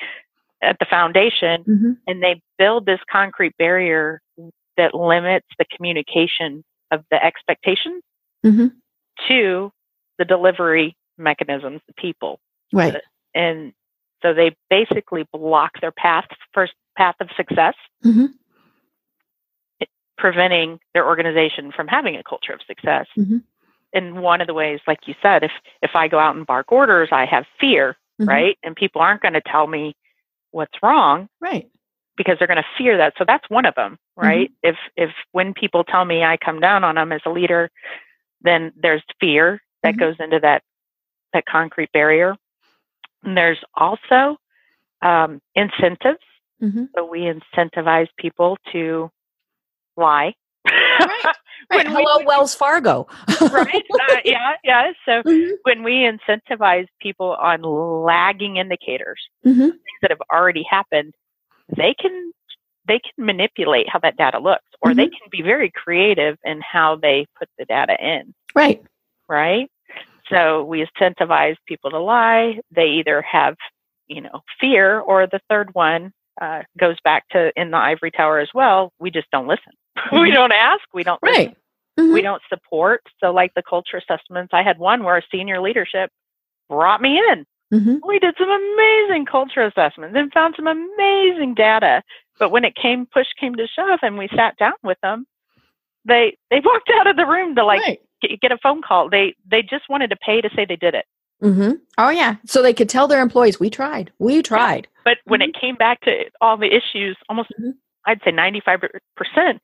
[0.62, 1.96] at the foundation Mhm.
[2.06, 4.20] and they build this concrete barrier
[4.76, 8.02] that limits the communication of the expectations
[8.44, 8.76] Mhm.
[9.28, 9.72] to
[10.18, 12.38] the delivery mechanisms, the people.
[12.72, 12.96] right
[13.34, 13.72] And
[14.22, 17.74] so they basically block their path, first path of success,
[18.04, 18.34] Mhm.
[20.18, 23.06] preventing their organization from having a culture of success.
[23.18, 23.42] Mhm.
[23.92, 25.52] And one of the ways, like you said, if
[25.82, 28.28] if I go out and bark orders, I have fear, Mhm.
[28.28, 28.58] right?
[28.62, 29.94] And people aren't going to tell me
[30.52, 31.68] what's wrong right
[32.16, 33.14] because they're going to fear that.
[33.18, 34.50] So that's one of them, right?
[34.62, 37.70] If if when people tell me I come down on them as a leader,
[38.42, 39.98] then there's fear that Mhm.
[39.98, 40.62] goes into that
[41.32, 42.36] that concrete barrier.
[43.24, 44.38] And there's also
[45.02, 46.22] um, incentives.
[46.62, 46.88] Mhm.
[46.94, 49.10] So we incentivize people to
[49.96, 50.34] lie,
[50.68, 51.34] Right.
[51.70, 51.86] Right.
[51.86, 53.06] Hello, we, Wells Fargo.
[53.40, 53.84] right?
[54.10, 54.92] Uh, yeah, yeah.
[55.06, 55.52] So mm-hmm.
[55.62, 59.60] when we incentivize people on lagging indicators, mm-hmm.
[59.60, 61.14] things that have already happened,
[61.74, 62.32] they can
[62.86, 64.98] they can manipulate how that data looks, or mm-hmm.
[64.98, 68.34] they can be very creative in how they put the data in.
[68.54, 68.82] Right.
[69.28, 69.70] Right.
[70.28, 72.58] So we incentivize people to lie.
[72.70, 73.56] They either have,
[74.08, 78.38] you know, fear, or the third one uh, goes back to in the ivory tower
[78.38, 78.92] as well.
[78.98, 79.72] We just don't listen.
[79.94, 80.22] Mm-hmm.
[80.22, 80.80] we don't ask.
[80.94, 81.20] We don't.
[81.22, 81.54] Right.
[82.00, 82.14] Mm-hmm.
[82.14, 83.02] We don't support.
[83.20, 86.10] So, like the culture assessments, I had one where senior leadership
[86.70, 87.44] brought me in.
[87.72, 87.96] Mm-hmm.
[88.06, 92.02] We did some amazing culture assessments and found some amazing data.
[92.38, 95.26] But when it came, push came to shove, and we sat down with them,
[96.06, 98.00] they they walked out of the room to like right.
[98.20, 99.08] get, get, a phone call.
[99.10, 101.04] They they just wanted to pay to say they did it.
[101.42, 101.72] Mm-hmm.
[101.98, 105.52] Oh yeah, so they could tell their employees, "We tried, we tried." But when it
[105.52, 105.60] mm-hmm.
[105.60, 107.70] came back to all the issues, almost mm-hmm.
[108.06, 109.60] I'd say 95%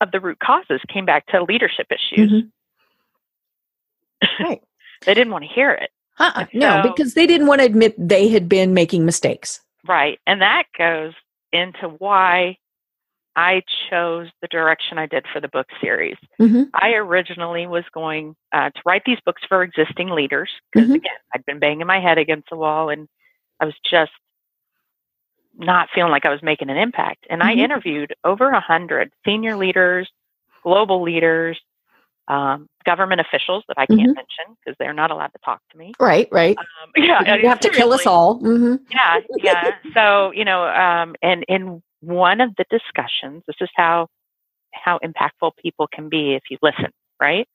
[0.00, 2.30] of the root causes came back to leadership issues.
[2.30, 2.48] Mm-hmm.
[4.40, 4.62] Right.
[5.04, 5.90] they didn't want to hear it.
[6.18, 6.46] Uh-uh.
[6.52, 9.60] So, no, because they didn't want to admit they had been making mistakes.
[9.86, 10.20] Right.
[10.26, 11.12] And that goes
[11.52, 12.56] into why
[13.34, 16.16] I chose the direction I did for the book series.
[16.40, 16.64] Mm-hmm.
[16.74, 20.96] I originally was going uh, to write these books for existing leaders because, mm-hmm.
[20.96, 23.08] again, I'd been banging my head against the wall and
[23.58, 24.12] I was just
[25.56, 27.26] not feeling like I was making an impact.
[27.30, 27.60] And mm-hmm.
[27.60, 30.08] I interviewed over a hundred senior leaders,
[30.62, 31.60] global leaders,
[32.28, 34.12] um, government officials that I can't mm-hmm.
[34.12, 35.92] mention because they're not allowed to talk to me.
[35.98, 36.56] Right, right.
[36.56, 38.40] Um, yeah, you have to kill us all.
[38.40, 38.76] Mm-hmm.
[38.90, 39.70] Yeah, yeah.
[39.94, 44.08] So you know, um, and in one of the discussions, this is how
[44.72, 46.90] how impactful people can be if you listen.
[47.20, 47.46] Right.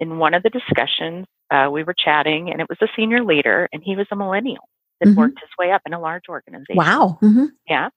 [0.00, 3.68] In one of the discussions, uh, we were chatting, and it was a senior leader,
[3.72, 4.68] and he was a millennial
[5.08, 5.18] mm-hmm.
[5.18, 6.76] worked his way up in a large organization.
[6.76, 7.18] Wow.
[7.22, 7.46] Mm-hmm.
[7.68, 7.88] Yeah.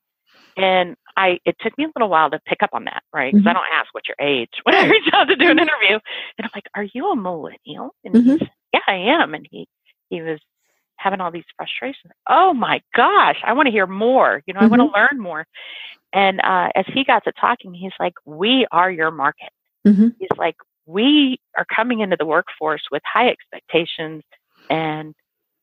[0.58, 3.32] And I, it took me a little while to pick up on that, right?
[3.32, 3.50] Because mm-hmm.
[3.50, 6.00] I don't ask what's your age when I reach out to do an interview.
[6.38, 8.46] And I'm like, "Are you a millennial?" And he's, mm-hmm.
[8.74, 9.67] "Yeah, I am." And he,
[10.10, 10.39] he was
[10.98, 12.12] having all these frustrations.
[12.28, 14.41] Oh my gosh, I want to hear more.
[14.48, 14.96] You know, I want to mm-hmm.
[14.96, 15.46] learn more.
[16.12, 19.50] And uh, as he got to talking, he's like, "We are your market."
[19.86, 20.10] Mm-hmm.
[20.20, 20.56] He's like,
[20.88, 24.24] "We are coming into the workforce with high expectations
[24.70, 25.13] and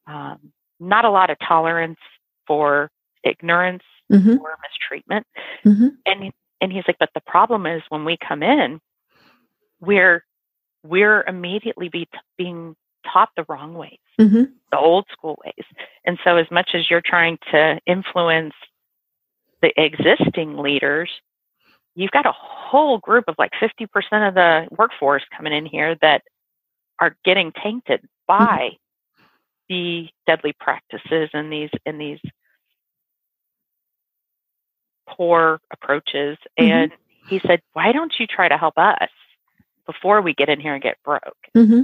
[0.07, 1.99] um, not a lot of tolerance
[2.47, 2.91] for
[3.23, 3.83] ignorance
[4.13, 4.39] mm-hmm.
[4.39, 5.27] or mistreatment.
[5.65, 5.89] Mm-hmm.
[6.07, 8.81] And and he's like, but the problem is when we come in,
[9.81, 10.25] we're
[10.83, 12.77] we're immediately be t- being
[13.11, 14.45] taught the wrong ways, mm-hmm.
[14.71, 15.67] the old school ways.
[16.05, 18.55] And so, as much as you're trying to influence
[19.63, 21.11] the existing leaders,
[21.95, 26.23] you've got a whole group of like 50% of the workforce coming in here that
[26.99, 28.45] are getting tainted mm-hmm.
[28.45, 28.71] by
[29.69, 32.21] the deadly practices and these and these
[35.09, 36.39] poor approaches.
[36.59, 36.71] Mm-hmm.
[36.71, 36.93] And
[37.29, 39.11] he said, Why don't you try to help us
[39.87, 41.37] before we get in here and get broke?
[41.55, 41.83] Mm-hmm.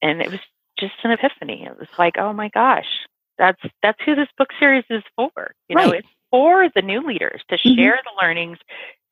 [0.00, 0.40] And it was
[0.78, 1.64] just an epiphany.
[1.64, 2.86] It was like, oh my gosh,
[3.36, 5.54] that's that's who this book series is for.
[5.68, 5.86] You right.
[5.86, 7.76] know, it's for the new leaders to mm-hmm.
[7.76, 8.58] share the learnings,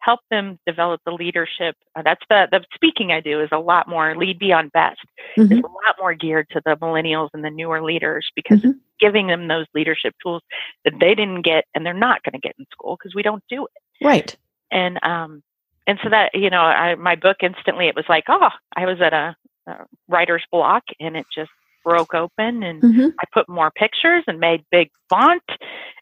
[0.01, 1.77] help them develop the leadership.
[1.95, 5.01] Uh, that's the the speaking I do is a lot more lead beyond best.
[5.37, 5.53] Mm-hmm.
[5.53, 8.71] It's a lot more geared to the millennials and the newer leaders because mm-hmm.
[8.71, 10.43] it's giving them those leadership tools
[10.85, 13.43] that they didn't get and they're not going to get in school because we don't
[13.49, 14.05] do it.
[14.05, 14.37] Right.
[14.71, 15.43] And um
[15.87, 19.01] and so that you know, I, my book instantly it was like, oh, I was
[19.01, 21.51] at a, a writer's block and it just
[21.87, 23.09] broke open and mm-hmm.
[23.21, 25.45] I put more pictures and made big font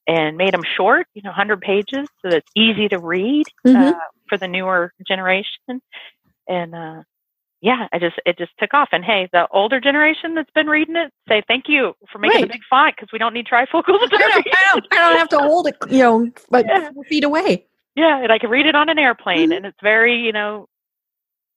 [0.06, 3.76] and made them short, you know, 100 pages so that it's easy to read mm-hmm.
[3.76, 3.92] uh,
[4.26, 5.82] for the newer generation.
[6.48, 7.02] And uh,
[7.60, 8.88] yeah, I just it just took off.
[8.92, 12.50] And hey, the older generation that's been reading it say thank you for making right.
[12.50, 13.84] a big font because we don't need trifocals.
[13.84, 16.88] I don't, I, don't, I don't have to hold it, you know, but yeah.
[17.08, 17.66] feet away.
[17.94, 19.52] Yeah, and I can read it on an airplane, mm-hmm.
[19.52, 20.66] and it's very, you know,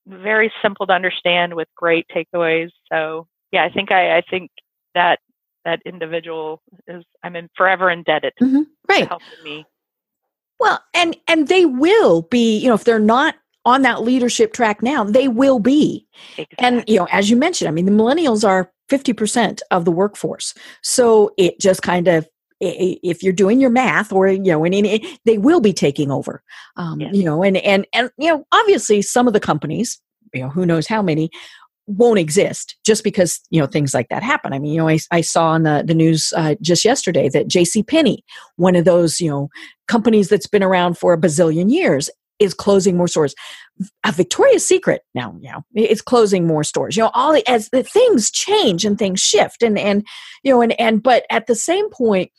[0.05, 2.69] very simple to understand with great takeaways.
[2.91, 4.51] So yeah, I think I, I think
[4.93, 5.19] that
[5.65, 8.61] that individual is I'm in forever indebted mm-hmm.
[8.87, 9.03] right.
[9.03, 9.65] to helping me.
[10.59, 14.81] Well, and and they will be, you know, if they're not on that leadership track
[14.81, 16.07] now, they will be.
[16.37, 16.55] Exactly.
[16.59, 20.53] And you know, as you mentioned, I mean, the millennials are 50% of the workforce.
[20.81, 22.27] So it just kind of
[22.59, 26.41] if you're doing your math or you know and, and they will be taking over
[26.75, 27.11] um, yeah.
[27.11, 30.01] you know and and and you know obviously some of the companies
[30.33, 31.29] you know who knows how many
[31.87, 34.53] won't exist just because you know things like that happen.
[34.53, 37.47] I mean, you know, I, I saw on the the news uh, just yesterday that
[37.47, 37.83] J.C.
[37.83, 38.23] Penney,
[38.57, 39.49] one of those you know
[39.87, 43.33] companies that's been around for a bazillion years, is closing more stores.
[44.03, 46.97] A Victoria's Secret now, you know, it's closing more stores.
[46.97, 50.05] You know, all the, as the things change and things shift, and and
[50.43, 52.31] you know, and and but at the same point,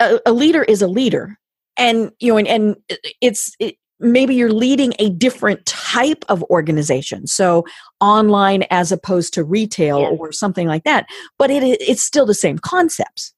[0.00, 1.38] a, a leader is a leader,
[1.76, 2.76] and you know, and and
[3.20, 7.64] it's it, maybe you're leading a different type of organization so
[8.00, 10.16] online as opposed to retail Yes.
[10.18, 11.06] or something like that
[11.38, 13.32] but it it's still the same concepts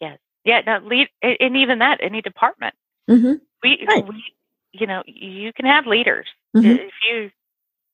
[0.00, 0.18] Yes.
[0.44, 0.60] Yeah.
[0.66, 2.74] No, lead, and even that, any department.
[3.10, 3.34] mm-hmm.
[3.62, 4.06] We, Right.
[4.06, 4.24] we,
[4.72, 6.26] you know, you can have leaders.
[6.56, 6.78] Mhm.
[6.78, 7.30] If you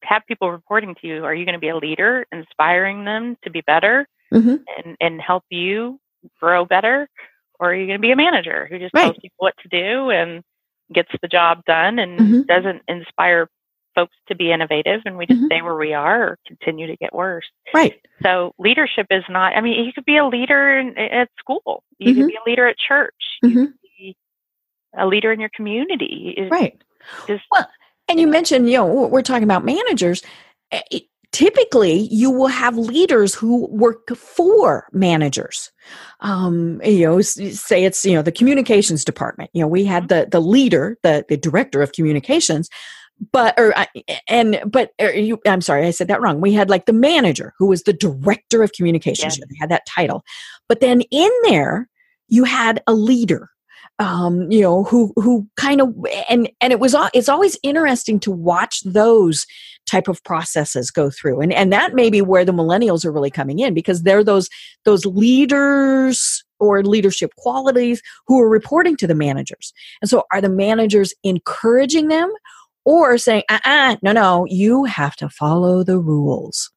[0.03, 3.51] have people reporting to you, are you going to be a leader, inspiring them to
[3.51, 4.63] be better Mhm.
[4.77, 5.99] and, and help you
[6.39, 7.09] grow better?
[7.59, 10.11] Or are you going to be a manager who just tells people what to do
[10.11, 10.43] and
[10.93, 12.47] gets the job done and Mhm.
[12.47, 13.49] doesn't inspire
[13.95, 15.47] folks to be innovative and we just Mhm.
[15.47, 17.49] stay where we are or continue to get worse?
[17.73, 21.83] right So leadership is not, I mean, you could be a leader in, at school.
[21.99, 22.17] You Mhm.
[22.19, 23.39] could be a leader at church.
[23.43, 23.67] You Mhm.
[23.67, 24.17] could be
[24.97, 26.35] a leader in your community.
[26.37, 26.81] It- right
[27.27, 27.69] Just, Well,
[28.09, 30.23] and you mentioned, you know, we're we're talking about managers.
[31.35, 35.73] Typically, you will have leaders who work for managers.
[36.21, 39.51] Um, you know, say it's you know the communications department.
[39.53, 42.71] You know, we had the the leader, the the director of communications,
[43.33, 43.75] but or
[44.29, 46.41] and but er, you, I'm sorry, I said that wrong.
[46.41, 49.37] We had like the manager who was the director of communications.
[49.37, 49.49] Yes.
[49.49, 50.23] They had that title,
[50.69, 51.89] but then in there
[52.29, 53.51] you had a leader
[53.99, 55.95] um, you know, who who kind of
[56.29, 59.47] and and it was it's always interesting to watch those
[59.87, 63.31] type of processes go through, and and that may be where the millennials are really
[63.31, 64.49] coming in because they're those
[64.85, 70.49] those leaders or leadership qualities who are reporting to the managers, and so are the
[70.49, 72.33] managers encouraging them
[72.85, 76.71] or saying, uh, uh no, no, you have to follow the rules.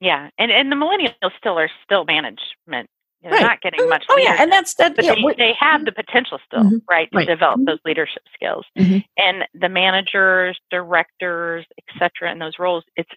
[0.00, 0.28] yeah.
[0.38, 2.88] And, and the millennials still are still management.
[3.24, 3.42] They're Right.
[3.42, 4.96] not getting much Oh yeah, and that's that.
[4.96, 6.82] but yeah, they, they have the potential still, Mhm.
[6.88, 7.26] right, to Right.
[7.28, 7.66] develop Mhm.
[7.66, 8.66] those leadership skills.
[8.78, 9.04] Mhm.
[9.18, 13.10] And the managers, directors, etc., in those roles, it's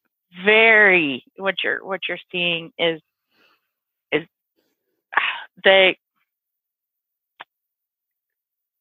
[0.45, 3.01] very what you're what you're seeing is
[4.11, 4.25] is
[5.63, 5.97] they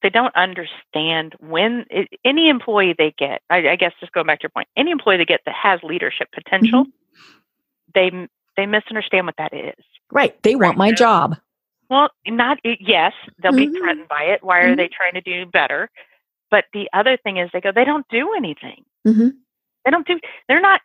[0.02, 3.42] they don't understand when it, any employee they get.
[3.50, 5.80] I, I guess just going back to your point, any employee they get that has
[5.82, 6.86] leadership potential,
[7.94, 8.10] they
[8.56, 9.84] they misunderstand what that is.
[10.12, 10.40] Right.
[10.42, 10.96] They want my Right.
[10.98, 11.36] job.
[11.88, 13.78] Well, not yes, they'll be Mhm.
[13.78, 14.42] threatened by it.
[14.42, 14.76] Why are Mhm.
[14.76, 15.88] they trying to do better?
[16.50, 18.84] But the other thing is, they go, they don't do anything.
[19.04, 19.28] hmm
[19.84, 20.18] They don't do.
[20.48, 20.80] They're not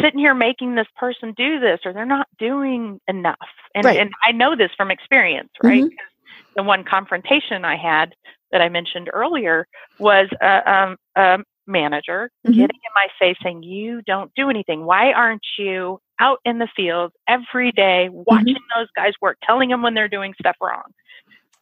[0.00, 3.48] sitting here making this person do this, or they're not doing enough.
[3.74, 3.98] And Right.
[3.98, 5.82] and I know this from experience, right?
[5.84, 5.90] Mhm.
[5.90, 6.08] 'Cause
[6.56, 8.14] the one confrontation I had
[8.52, 9.66] that I mentioned earlier
[9.98, 11.38] was a, um, a
[11.68, 12.52] manager Mhm.
[12.54, 14.84] getting in my face saying, "You don't do anything.
[14.84, 19.82] Why aren't you out in the field every day watching those guys work, telling them
[19.82, 20.84] when they're doing stuff wrong?"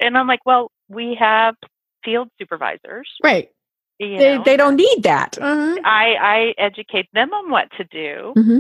[0.01, 1.57] And I'm like, "Well, we have
[2.05, 3.11] field supervisors.
[3.23, 3.51] Right.
[3.99, 5.38] They know, they don't need that.
[5.40, 5.77] Uh-huh.
[5.85, 8.59] I I educate them on what to do, hmm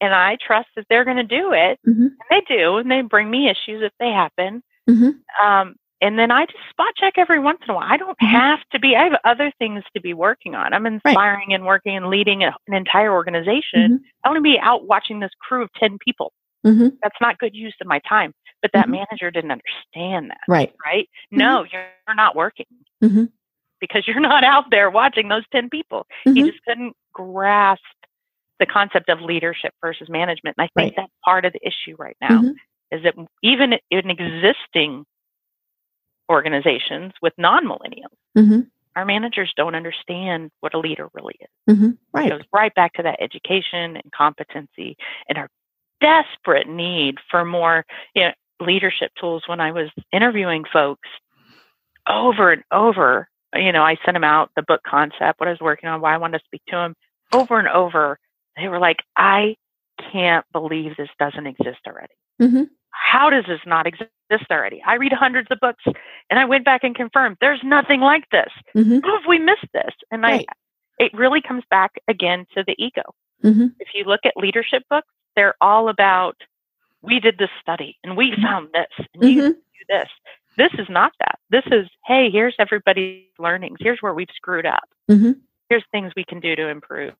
[0.00, 3.02] and I trust that they're going to do it, hmm and they do, and they
[3.02, 5.10] bring me issues if they happen." hmm
[5.42, 7.88] Um, and then I just spot check every once in a while.
[7.90, 8.28] I don't Mhm.
[8.30, 8.96] have to be.
[8.96, 10.72] I have other things to be working on.
[10.72, 14.04] I'm inspiring and working and leading a, an entire organization.
[14.24, 16.32] I want to be out watching this crew of ten people.
[16.64, 18.32] hmm That's not good use of my time.
[18.62, 18.92] But that Mhm.
[19.10, 20.74] manager didn't understand that, Right.
[20.84, 21.08] right?
[21.30, 22.66] No, you're not working
[23.00, 23.24] hmm
[23.80, 26.06] because you're not out there watching those ten people.
[26.24, 27.82] He just couldn't grasp
[28.58, 30.56] the concept of leadership versus management.
[30.58, 30.94] And I think Right.
[30.96, 32.42] that's part of the issue right now
[32.90, 35.04] is that even in existing
[36.30, 38.60] organizations with non-millennials, hmm
[38.96, 41.76] our managers don't understand what a leader really is.
[41.76, 42.30] hmm It Right.
[42.30, 44.96] goes right back to that education and competency
[45.28, 45.48] and our
[46.00, 49.44] desperate need for more you know, leadership tools.
[49.46, 51.08] When I was interviewing folks
[52.08, 55.60] over and over, you know, I sent them out the book concept, what I was
[55.60, 56.94] working on, why I wanted to speak to them
[57.32, 58.18] over and over.
[58.56, 59.54] They were like, I
[60.12, 62.14] can't believe this doesn't exist already.
[62.38, 64.10] Hmm How does this not exist
[64.50, 64.82] already?
[64.86, 65.84] I read hundreds of books
[66.30, 68.50] and I went back and confirmed there's nothing like this.
[68.74, 69.92] hmm How have we missed this?
[70.10, 70.46] And Right.
[70.48, 73.02] I, it really comes back again to the ego.
[73.42, 76.36] hmm If you look at leadership books, they're all about
[77.02, 80.08] we did this study and we found this and you hmm do this.
[80.56, 81.38] This is not that.
[81.50, 83.78] This is hey, here's everybody's learnings.
[83.80, 84.88] Here's where we've screwed up.
[85.08, 85.32] hmm
[85.70, 87.12] Here's things we can do to improve.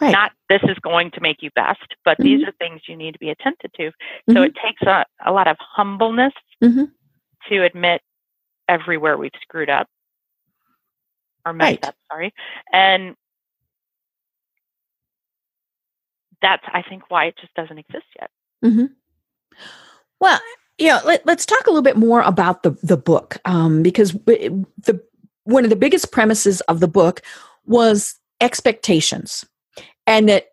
[0.00, 0.12] Right.
[0.12, 3.18] Not this is going to make you best, but these are things you need to
[3.18, 3.90] be attentive to.
[4.30, 4.46] So Mhm.
[4.46, 6.92] it takes a, a lot of humbleness Mhm.
[7.48, 8.02] to admit
[8.68, 9.88] everywhere we've screwed up
[11.46, 11.84] or messed Right.
[11.86, 12.34] up, sorry.
[12.72, 13.16] And
[16.42, 18.30] that's I think why it just doesn't exist yet.
[18.62, 18.86] hmm
[20.20, 20.40] Well,
[20.78, 21.00] yeah.
[21.04, 25.02] Let, us talk a little bit more about the the book um, because the
[25.44, 27.22] one of the biggest premises of the book
[27.64, 29.44] was expectations,
[30.06, 30.46] and that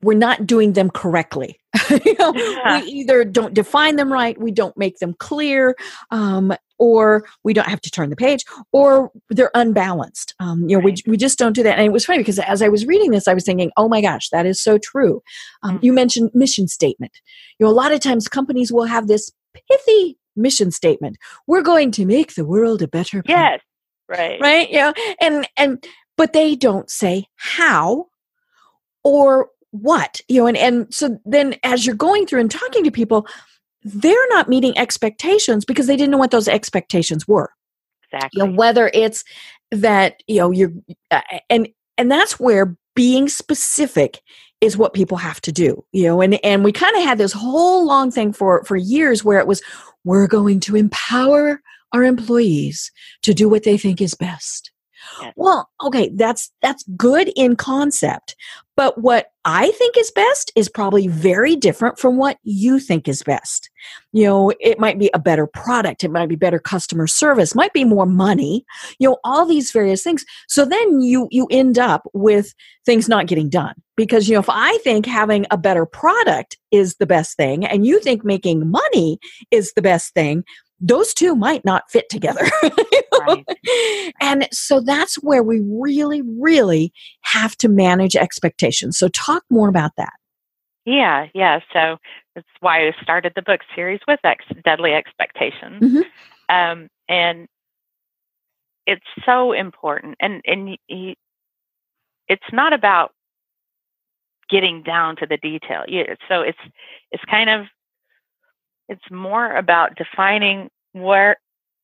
[0.00, 1.58] we're not doing them correctly.
[1.90, 2.80] you know, Yeah.
[2.82, 5.74] We either don't define them right, we don't make them clear,
[6.12, 10.34] um, or we don't have to turn the page, or they're unbalanced.
[10.38, 11.00] Um, you know, Right.
[11.04, 11.76] we, we just don't do that.
[11.78, 14.00] And it was funny because as I was reading this, I was thinking, oh my
[14.00, 15.20] gosh, that is so true.
[15.64, 15.82] Um, Mhm.
[15.82, 17.12] You mentioned mission statement.
[17.58, 19.32] You know, a lot of times companies will have this
[19.68, 21.16] pithy mission statement.
[21.48, 23.60] We're going to make the world a better place Yes.
[24.08, 24.40] Right.
[24.40, 25.84] right you know and and
[26.16, 28.06] but they don't say how
[29.08, 32.90] or what you know and and so then as you're going through and talking to
[32.90, 33.26] people
[33.82, 37.50] they're not meeting expectations because they didn't know what those expectations were
[38.12, 38.40] Exactly.
[38.40, 39.24] you know whether it's
[39.70, 40.72] that you know you're
[41.10, 44.20] uh, and and that's where being specific
[44.60, 47.32] is what people have to do you know and and we kind of had this
[47.32, 49.62] whole long thing for for years where it was
[50.04, 51.60] we're going to empower
[51.92, 52.90] our employees
[53.22, 54.70] to do what they think is best.
[55.36, 58.36] Well okay that's that's good in concept
[58.76, 63.22] but what i think is best is probably very different from what you think is
[63.22, 63.70] best.
[64.12, 67.72] You know it might be a better product it might be better customer service might
[67.72, 68.64] be more money
[68.98, 70.24] you know all these various things.
[70.48, 74.48] So then you you end up with things not getting done because you know if
[74.48, 79.18] i think having a better product is the best thing and you think making money
[79.50, 80.44] is the best thing
[80.80, 82.46] those two might not fit together
[83.26, 83.44] Right.
[84.20, 89.92] and so that's where we really really have to manage expectations so talk more about
[89.96, 90.12] that
[90.86, 91.60] Yeah, yeah.
[91.72, 91.98] So
[92.34, 95.82] that's why I started the book series with ex- Deadly Expectations.
[95.82, 96.04] Mhm.
[96.48, 97.46] Um, and
[98.86, 100.16] it's so important.
[100.20, 100.78] And, and
[102.28, 103.10] it's not about
[104.48, 105.82] getting down to the detail.
[106.28, 106.58] So it's,
[107.12, 107.66] it's kind of,
[108.88, 111.36] it's more about defining where,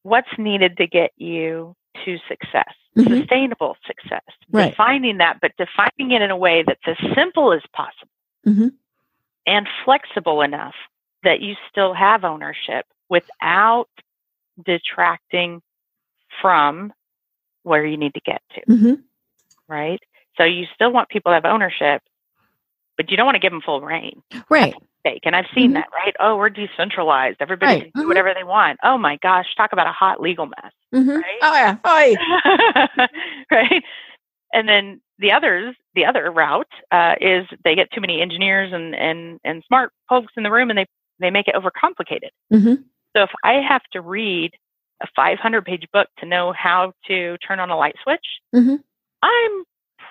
[0.02, 1.74] what's needed to get you
[2.04, 3.20] to success, Mhm.
[3.20, 4.22] sustainable success.
[4.50, 4.70] Right.
[4.70, 8.10] Defining that, but defining it in a way that's as simple as possible
[8.46, 8.72] Mhm.
[9.46, 10.74] and flexible enough
[11.22, 13.88] that you still have ownership without
[14.64, 15.62] detracting
[16.40, 16.92] from
[17.62, 18.94] where you need to get to, Mm-hmm.
[19.68, 20.02] right?
[20.36, 22.02] So you still want people to have ownership,
[22.96, 24.22] but you don't want to give them full rein.
[24.48, 24.74] Right.
[25.04, 25.20] Fake.
[25.24, 25.74] And I've seen Mhm.
[25.74, 26.14] that, right?
[26.18, 27.36] Oh, we're decentralized.
[27.40, 27.92] Everybody Right.
[27.92, 28.08] can do Mhm.
[28.08, 28.80] whatever they want.
[28.82, 31.10] Oh my gosh, talk about a hot legal mess, Mm-hmm.
[31.20, 31.38] right?
[31.42, 31.76] Oh yeah.
[31.84, 31.98] Oh
[32.98, 33.06] yeah.
[33.50, 33.84] right?
[34.54, 38.94] And then the others, the other route uh, is they get too many engineers and,
[38.94, 40.86] and, and smart folks in the room and they,
[41.20, 42.30] they make it overcomplicated.
[42.52, 42.74] Mm-hmm.
[43.16, 44.52] So if I have to read
[45.02, 48.24] a 500 page book to know how to turn on a light switch,
[48.54, 48.82] Mhm.
[49.22, 49.64] I'm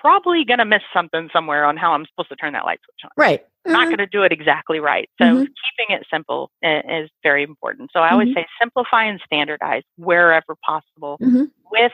[0.04, 3.00] probably going to miss something somewhere on how I'm supposed to turn that light switch
[3.04, 3.10] on.
[3.16, 3.42] Right.
[3.66, 5.08] I'm not going to do it exactly right.
[5.18, 5.46] So Mhm.
[5.46, 7.90] keeping it simple is very important.
[7.90, 8.34] So I always Mhm.
[8.34, 11.50] say simplify and standardize wherever possible Mhm.
[11.70, 11.92] with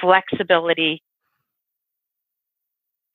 [0.00, 1.02] flexibility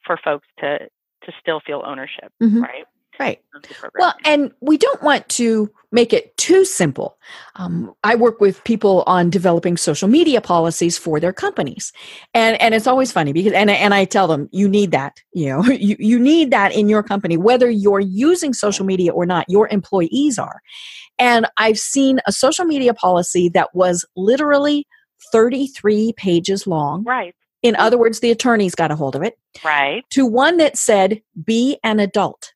[0.06, 0.88] for folks to
[1.24, 2.62] to still feel ownership, Mhm.
[2.64, 2.86] right?
[3.20, 3.40] Right.
[3.54, 3.92] of the program.
[4.00, 7.18] Well, and we don't want to make it too simple.
[7.56, 11.92] Um, I work with people on developing social media policies for their companies,
[12.34, 15.22] and and it's always funny because and and I tell them you need that.
[15.34, 19.26] You know, you you need that in your company, whether you're using social media or
[19.26, 19.46] not.
[19.50, 20.62] Your employees are,
[21.18, 24.88] and I've seen a social media policy that was literally
[25.34, 27.04] 33 pages long.
[27.04, 29.38] right, In other words, the attorneys got a hold of it.
[29.66, 30.06] right.
[30.12, 32.54] To one that said, "Be an adult."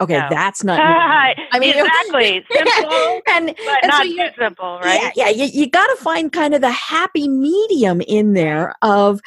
[0.00, 0.26] Okay, No.
[0.28, 0.78] that's not.
[0.82, 5.12] I mean, exactly simple, and, but and so not you, too simple, right?
[5.16, 9.20] yeah, yeah, you, you got to find kind of the happy medium in there of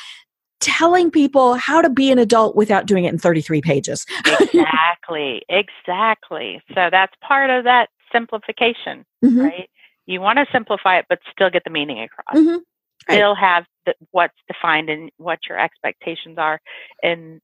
[0.60, 4.06] telling people how to be an adult without doing it in 33 pages.
[4.26, 6.62] exactly, exactly.
[6.76, 9.70] So that's part of that simplification, Mhm, right?
[10.06, 12.36] You want to simplify it, but still get the meaning across.
[12.36, 12.60] mhm,
[13.08, 13.16] Right.
[13.16, 16.60] Still have the, what's defined and what your expectations are,
[17.02, 17.40] and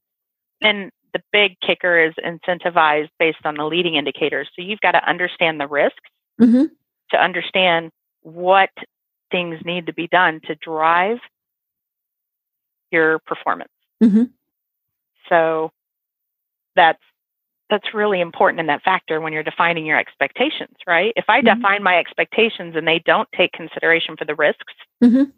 [0.60, 4.48] then the big kicker is incentivized based on the leading indicators.
[4.54, 5.96] So you've got to understand the risks
[6.40, 6.70] mhm,
[7.10, 7.90] to understand
[8.22, 8.70] what
[9.30, 11.18] things need to be done to drive
[12.90, 13.70] your performance.
[14.02, 14.30] mhm.
[15.28, 15.70] So
[16.76, 17.02] that's
[17.68, 21.12] that's really important in that factor when you're defining your expectations, right?
[21.16, 21.56] If I Mhm.
[21.56, 25.32] define my expectations and they don't take consideration for the risks Mhm.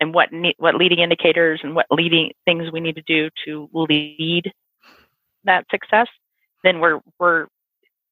[0.00, 3.68] and what ne- what leading indicators and what leading things we need to do to
[3.74, 4.50] lead
[5.48, 6.06] that success,
[6.62, 7.46] then we're we're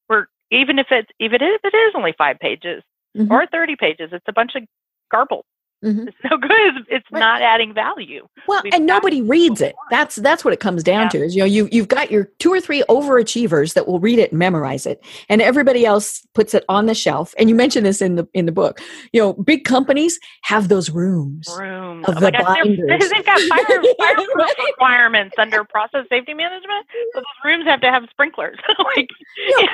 [0.09, 2.82] we're even if it's even if it is only five pages
[3.16, 3.30] Mhm.
[3.30, 4.64] or 30 pages, it's a bunch of
[5.11, 5.45] garble.
[5.85, 6.09] Mm-hmm.
[6.09, 6.87] It's no good.
[6.89, 7.20] It's right.
[7.20, 8.27] not adding value.
[8.49, 9.74] Well, We've and nobody reads it.
[9.91, 11.09] That's that's what it comes down yeah.
[11.11, 11.24] to.
[11.24, 14.33] Is you know you you've got your two or three overachievers that will read it
[14.33, 17.35] and memorize it, and everybody else puts it on the shelf.
[17.39, 18.81] And you mentioned this in the in the book.
[19.12, 21.47] You know, big companies have those rooms.
[21.59, 23.11] Rooms of oh the gosh, binders.
[23.11, 23.64] They've got fire,
[23.99, 24.55] fire right?
[24.66, 26.87] requirements under process safety management.
[27.14, 28.57] So those rooms have to have sprinklers.
[28.97, 29.68] like, you know,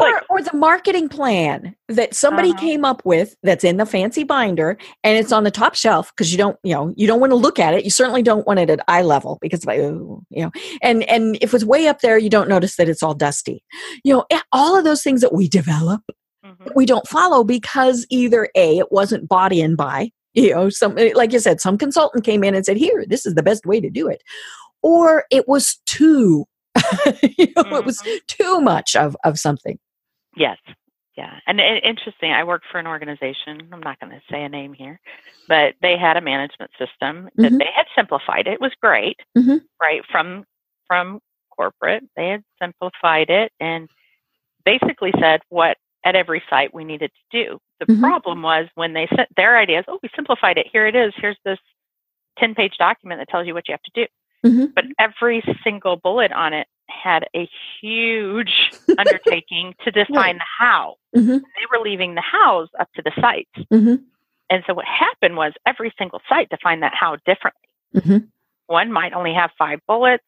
[0.00, 2.60] or, like, or, the marketing plan that somebody uh-huh.
[2.60, 6.32] came up with that's in the fancy binder, and it's on the top shelf because
[6.32, 8.58] you don't you know you don't want to look at it you certainly don't want
[8.58, 10.50] it at eye level because you know
[10.82, 13.62] and and if it's way up there you don't notice that it's all dusty
[14.02, 16.00] you know all of those things that we develop
[16.44, 16.68] mm-hmm.
[16.74, 21.12] we don't follow because either a it wasn't bought in by you know some eh,
[21.14, 23.80] like you said some consultant came in and said here this is the best way
[23.80, 24.22] to do it
[24.82, 26.44] or it was too
[27.38, 27.74] you know, mm-hmm.
[27.74, 28.16] it was mm-hmm.
[28.26, 29.78] too much of of something
[30.36, 30.58] yes
[31.16, 32.32] yeah, and, and interesting.
[32.32, 33.68] I worked for an organization.
[33.72, 35.00] I'm not going to say a name here,
[35.48, 37.58] but they had a management system that mm-hmm.
[37.58, 38.48] they had simplified.
[38.48, 39.58] It was great, mm-hmm.
[39.80, 40.44] right from
[40.88, 41.20] from
[41.56, 42.04] corporate.
[42.16, 43.88] They had simplified it and
[44.64, 47.58] basically said what at every site we needed to do.
[47.78, 48.02] The mm-hmm.
[48.02, 49.84] problem was when they sent their ideas.
[49.86, 50.66] Oh, we simplified it.
[50.72, 51.12] Here it is.
[51.16, 51.58] Here's this
[52.38, 54.06] ten page document that tells you what you have to do.
[54.48, 54.66] Mm-hmm.
[54.74, 57.48] But every single bullet on it had a
[57.80, 60.96] huge undertaking to define the how.
[61.16, 61.38] Mm-hmm.
[61.38, 63.50] They were leaving the hows up to the sites.
[63.72, 63.96] Mm-hmm.
[64.50, 67.68] And so what happened was every single site defined that how differently.
[67.94, 68.18] Mm-hmm.
[68.66, 70.24] One might only have five bullets.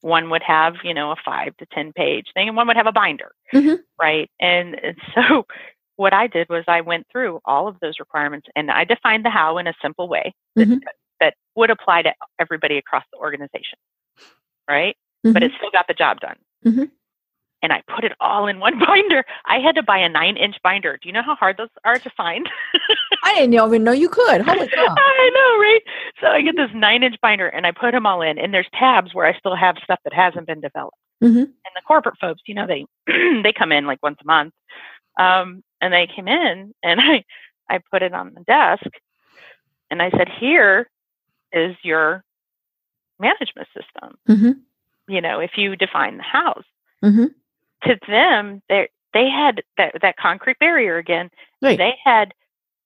[0.00, 2.88] One would have, you know, a five to 10 page thing, and one would have
[2.88, 3.76] a binder, mm-hmm.
[4.00, 4.28] right?
[4.40, 5.46] And, and so
[5.96, 9.30] what I did was I went through all of those requirements and I defined the
[9.30, 10.78] how in a simple way that, mm-hmm.
[11.20, 13.78] that would apply to everybody across the organization,
[14.68, 14.96] right?
[15.24, 15.32] Mm-hmm.
[15.32, 16.36] but it still got the job done.
[16.64, 16.84] Mm-hmm.
[17.64, 19.24] And I put it all in one binder.
[19.46, 20.98] I had to buy a nine inch binder.
[21.00, 22.48] Do you know how hard those are to find?
[23.24, 24.40] I didn't even know you could.
[24.46, 24.94] Holy cow.
[24.98, 25.80] I know, right?
[26.20, 28.38] So I get this nine inch binder and I put them all in.
[28.38, 30.96] And there's tabs where I still have stuff that hasn't been developed.
[31.22, 31.38] Mm-hmm.
[31.38, 32.84] And the corporate folks, you know, they
[33.42, 34.54] they come in like once a month.
[35.18, 37.24] Um, and they came in and I
[37.70, 38.90] I put it on the desk
[39.90, 40.88] and I said, Here
[41.52, 42.24] is your
[43.20, 44.18] management system.
[44.28, 44.52] Mm-hmm
[45.08, 46.64] you know, if you define the house.
[47.04, 47.26] Mm-hmm.
[47.88, 51.30] To them, they they had that, that concrete barrier again.
[51.60, 51.76] Right.
[51.76, 52.32] They had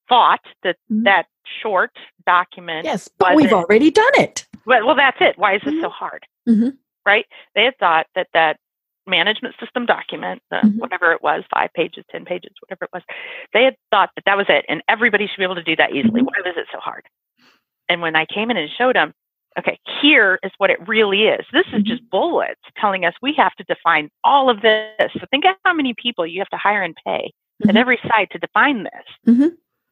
[0.09, 1.05] thought that mm-hmm.
[1.05, 1.27] that
[1.63, 1.93] short
[2.25, 2.85] document.
[2.85, 4.47] Yes, but we've already done it.
[4.65, 5.39] Well, well, that's it.
[5.39, 5.77] Why is mm-hmm.
[5.77, 6.27] this so hard?
[6.49, 6.71] Mm-hmm.
[7.05, 7.27] Right?
[7.55, 8.59] They had thought that that
[9.07, 10.79] management system document, mm-hmm.
[10.79, 13.03] whatever it was, five pages, ten pages, whatever it was,
[13.53, 15.91] they had thought that that was it, and everybody should be able to do that
[15.91, 16.23] easily.
[16.23, 16.43] Mm-hmm.
[16.45, 17.05] Why is it so hard?
[17.89, 19.15] And when I came in and showed them,
[19.59, 21.45] okay, here is what it really is.
[21.53, 21.85] This is mm-hmm.
[21.85, 25.11] just bullets telling us we have to define all of this.
[25.15, 27.33] So think of how many people you have to hire and pay
[27.63, 27.71] mm-hmm.
[27.71, 29.35] at every site to define this.
[29.35, 29.49] Mm-hmm.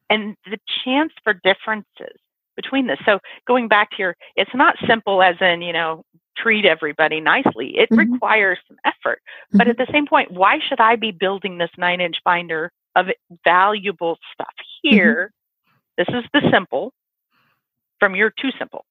[0.09, 2.19] And the chance for differences
[2.55, 2.99] between this.
[3.05, 6.03] So going back to your, it's not simple as in, you know,
[6.37, 7.77] treat everybody nicely.
[7.77, 8.13] It mm-hmm.
[8.13, 9.21] requires some effort.
[9.51, 9.69] But mm-hmm.
[9.71, 13.07] at the same point, why should I be building this nine inch binder of
[13.43, 14.53] valuable stuff
[14.85, 14.95] mm-hmm.
[14.95, 15.31] here?
[15.97, 16.93] This is the simple
[17.99, 18.85] from your too simple.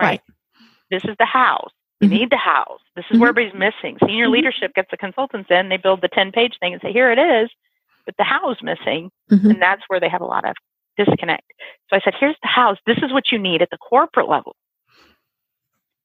[0.00, 0.20] Right.
[0.20, 0.20] right.
[0.90, 1.70] This is the house.
[2.00, 2.16] You mm-hmm.
[2.16, 2.80] need the house.
[2.96, 3.20] This is mm-hmm.
[3.20, 3.98] where everybody's missing.
[4.00, 4.32] Senior mm-hmm.
[4.32, 7.18] leadership gets the consultants in, they build the 10 page thing and say, here it
[7.18, 7.50] is,
[8.06, 9.10] but the house missing.
[9.30, 9.50] Mm-hmm.
[9.50, 10.56] And that's where they have a lot of
[10.96, 11.44] disconnect.
[11.88, 12.78] So I said, here's the house.
[12.86, 14.56] This is what you need at the corporate level.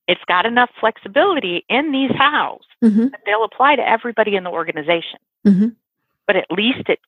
[0.08, 3.08] It's got enough flexibility in these hows mm-hmm.
[3.08, 5.20] that they'll apply to everybody in the organization.
[5.48, 5.70] Mm-hmm.
[6.28, 7.00] But at least it,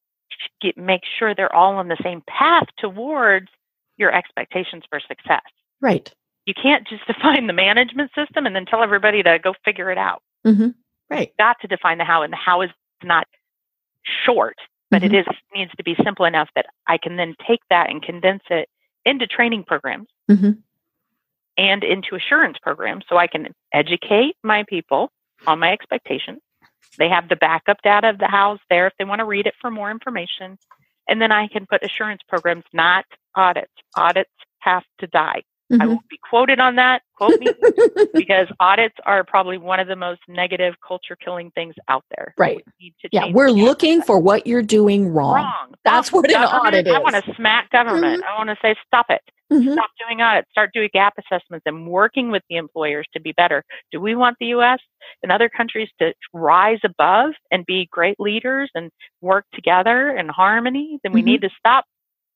[0.61, 3.49] it makes sure they're all on the same path towards
[3.97, 5.41] your expectations for success.
[5.81, 6.11] Right
[6.47, 9.99] you can't just define the management system and then tell everybody to go figure it
[9.99, 10.23] out.
[10.47, 10.69] Mm-hmm.
[11.09, 11.27] Right.
[11.27, 12.71] You've got to define the how, and the how is
[13.03, 13.27] not
[14.25, 14.57] short,
[14.89, 15.13] but mm-hmm.
[15.13, 18.43] it is needs to be simple enough that I can then take that and condense
[18.49, 18.69] it
[19.05, 20.51] into training programs mm-hmm.
[21.57, 25.11] and into assurance programs, so I can educate my people
[25.45, 26.39] on my expectations.
[26.97, 29.53] They have the backup data of the house there if they want to read it
[29.61, 30.57] for more information.
[31.07, 33.71] And then I can put assurance programs, not audits.
[33.95, 35.43] Audits have to die.
[35.71, 35.81] Mm-hmm.
[35.81, 37.01] I won't be quoted on that.
[37.15, 37.47] Quote me
[38.13, 42.33] because audits are probably one of the most negative culture killing things out there.
[42.37, 42.63] Right.
[42.79, 45.35] We yeah, we're looking for what you're doing wrong.
[45.35, 45.73] Wrong.
[45.83, 46.93] That's what an audit is.
[46.93, 48.21] I want to smack government.
[48.21, 48.33] Mm-hmm.
[48.33, 49.21] I want to say stop it.
[49.51, 49.73] Mm-hmm.
[49.73, 50.49] Stop doing audits.
[50.51, 53.63] Start doing gap assessments and working with the employers to be better.
[53.91, 54.79] Do we want the U.S.
[55.23, 58.89] and other countries to rise above and be great leaders and
[59.21, 60.99] work together in harmony?
[61.03, 61.47] Then we need mm-hmm.
[61.47, 61.85] to stop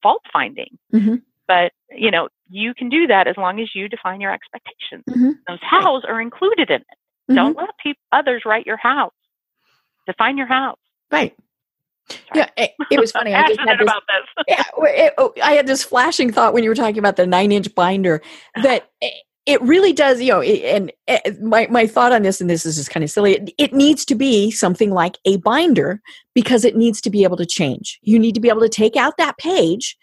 [0.01, 0.77] fault finding.
[0.93, 1.15] Mm-hmm.
[1.51, 5.03] But you know, you can do that as long as you define your expectations.
[5.09, 5.31] Mm-hmm.
[5.49, 6.81] Those hows are included in it.
[6.81, 7.35] Mm-hmm.
[7.35, 9.11] Don't let people, others write your house.
[10.07, 10.79] Define your house.
[11.11, 11.35] Right.
[12.33, 13.33] Yeah, it, it was funny.
[13.33, 14.45] I just had this, about this.
[14.47, 17.75] yeah, it, oh, I had this flashing thought when you were talking about the nine-inch
[17.75, 18.21] binder
[18.63, 18.89] that
[19.45, 20.21] it really does.
[20.21, 20.93] You know, and
[21.41, 23.33] my my thought on this, and this is just kind of silly.
[23.33, 26.01] It, it needs to be something like a binder
[26.33, 27.99] because it needs to be able to change.
[28.01, 29.97] You need to be able to take out that page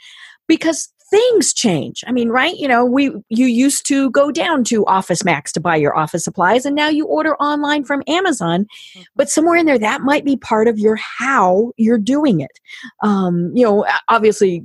[0.47, 2.05] because things change.
[2.07, 2.57] I mean, right?
[2.57, 6.25] You know, we you used to go down to Office Max to buy your office
[6.25, 8.65] supplies, and now you order online from Amazon.
[8.65, 9.03] Mm-hmm.
[9.17, 12.61] But somewhere in there, that might be part of your how you're doing it.
[13.03, 14.63] Um, you know, obviously,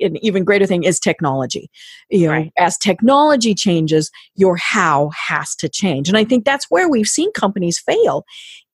[0.00, 1.70] an even greater thing is technology.
[2.10, 2.52] You know, right.
[2.58, 7.32] as technology changes, your how has to change, and I think that's where we've seen
[7.32, 8.24] companies fail.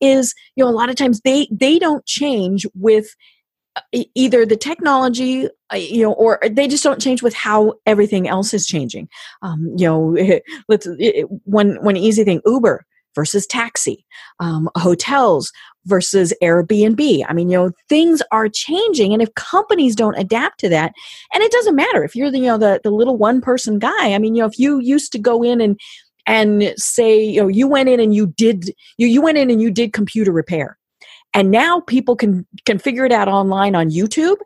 [0.00, 3.14] Is you know, a lot of times they they don't change with
[3.92, 8.54] either the technology uh, you know or they just don't change with how everything else
[8.54, 9.08] is changing.
[9.42, 10.16] Um, you know
[10.68, 10.86] let's
[11.44, 14.04] one one easy thing uber versus taxi
[14.40, 15.52] um, hotels
[15.86, 17.24] versus airbnb.
[17.28, 20.92] I mean you know things are changing and if companies don't adapt to that
[21.32, 24.12] and it doesn't matter if you're the you know the, the little one person guy.
[24.12, 25.78] I mean you know if you used to go in and
[26.26, 29.60] and say you know you went in and you did you, you went in and
[29.60, 30.78] you did computer repair
[31.34, 34.36] and now people can can figure it out online on youtube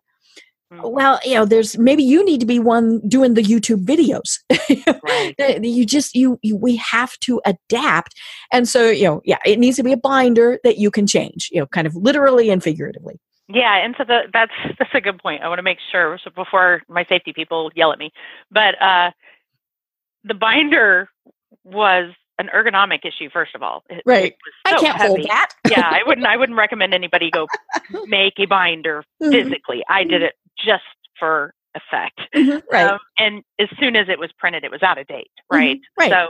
[0.72, 0.80] mm-hmm.
[0.82, 4.38] well you know there's maybe you need to be one doing the youtube videos
[5.04, 5.64] right.
[5.64, 8.14] you just you, you we have to adapt
[8.52, 11.48] and so you know yeah it needs to be a binder that you can change
[11.52, 13.20] you know kind of literally and figuratively
[13.50, 15.42] yeah, and so the, that's that's a good point.
[15.42, 18.12] I want to make sure so before my safety people yell at me,
[18.50, 19.10] but uh,
[20.24, 21.08] the binder
[21.64, 24.36] was an ergonomic issue first of all it, right it
[24.68, 25.08] so i can't heavy.
[25.08, 27.46] hold that yeah i wouldn't i wouldn't recommend anybody go
[28.06, 29.32] make a binder mm-hmm.
[29.32, 30.84] physically i did it just
[31.18, 32.58] for effect mm-hmm.
[32.72, 35.76] right um, and as soon as it was printed it was out of date right
[35.76, 36.00] mm-hmm.
[36.00, 36.28] right so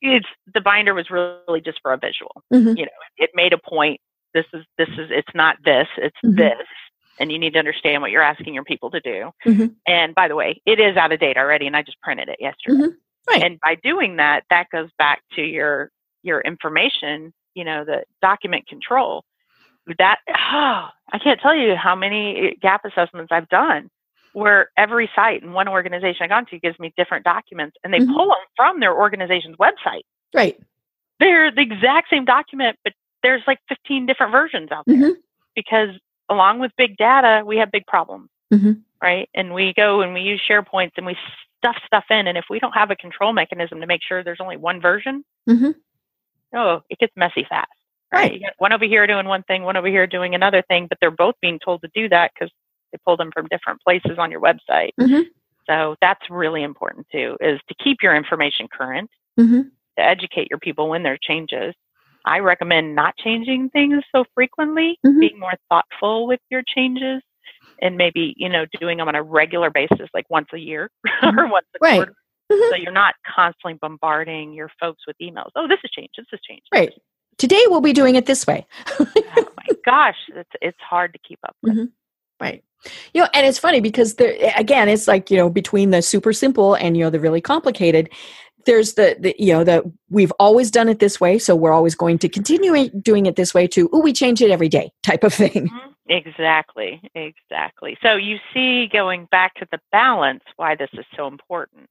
[0.00, 2.76] it's the binder was really just for a visual mm-hmm.
[2.76, 4.00] you know it made a point
[4.34, 6.36] this is this is it's not this it's mm-hmm.
[6.36, 6.66] this
[7.20, 9.66] and you need to understand what you're asking your people to do mm-hmm.
[9.86, 12.38] and by the way it is out of date already and i just printed it
[12.40, 12.94] yesterday
[13.28, 13.42] Right.
[13.42, 15.90] And by doing that, that goes back to your
[16.22, 19.24] your information, you know, the document control.
[19.98, 23.90] That oh, I can't tell you how many gap assessments I've done
[24.32, 27.98] where every site and one organization I've gone to gives me different documents and they
[27.98, 28.14] mm-hmm.
[28.14, 30.02] pull them from their organization's website.
[30.34, 30.60] Right.
[31.18, 35.20] They're the exact same document, but there's like 15 different versions out there mm-hmm.
[35.56, 35.90] because
[36.28, 38.28] along with big data, we have big problems.
[38.52, 38.72] Mm-hmm.
[39.02, 39.28] Right.
[39.34, 41.16] And we go and we use SharePoints and we
[41.58, 42.26] stuff stuff in.
[42.26, 45.24] And if we don't have a control mechanism to make sure there's only one version,
[45.48, 45.70] mm-hmm.
[46.54, 47.68] oh, it gets messy fast.
[48.12, 48.22] Right.
[48.22, 48.34] right.
[48.34, 50.98] You got one over here doing one thing, one over here doing another thing, but
[51.00, 52.50] they're both being told to do that because
[52.90, 54.90] they pull them from different places on your website.
[54.98, 55.22] Mm-hmm.
[55.68, 59.60] So that's really important too, is to keep your information current, mm-hmm.
[59.98, 61.74] to educate your people when there are changes.
[62.24, 65.20] I recommend not changing things so frequently, mm-hmm.
[65.20, 67.22] being more thoughtful with your changes
[67.80, 71.38] and maybe you know doing them on a regular basis like once a year mm-hmm.
[71.38, 71.96] or once a right.
[71.96, 72.14] quarter
[72.52, 72.70] mm-hmm.
[72.70, 76.40] so you're not constantly bombarding your folks with emails oh this has changed this has
[76.40, 76.92] changed right
[77.36, 78.66] today we'll be doing it this way
[78.98, 81.84] oh my gosh it's it's hard to keep up with mm-hmm.
[82.40, 82.62] right
[83.12, 86.32] you know and it's funny because there again it's like you know between the super
[86.32, 88.08] simple and you know the really complicated
[88.66, 91.94] there's the, the you know that we've always done it this way so we're always
[91.94, 95.24] going to continue doing it this way too oh we change it every day type
[95.24, 95.88] of thing mm-hmm.
[96.08, 101.88] Exactly exactly so you see going back to the balance why this is so important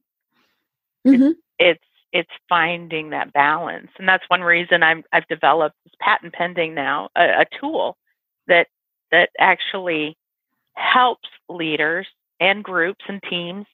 [1.06, 1.22] mm-hmm.
[1.22, 6.32] it's, it's it's finding that balance and that's one reason I'm, i've developed this patent
[6.32, 7.96] pending now a, a tool
[8.46, 8.66] that
[9.10, 10.16] that actually
[10.74, 12.06] helps leaders
[12.40, 13.66] and groups and teams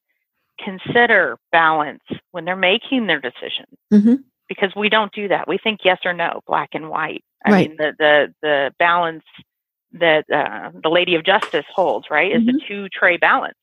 [0.59, 4.15] consider balance when they're making their decisions mm-hmm.
[4.49, 5.49] because we don't do that.
[5.49, 7.25] We think yes or no, black and white.
[7.45, 7.69] I right.
[7.69, 9.25] mean, the the the balance
[9.95, 12.57] that uh, the Lady of Justice holds, right, is mm-hmm.
[12.57, 13.57] the two tray balance,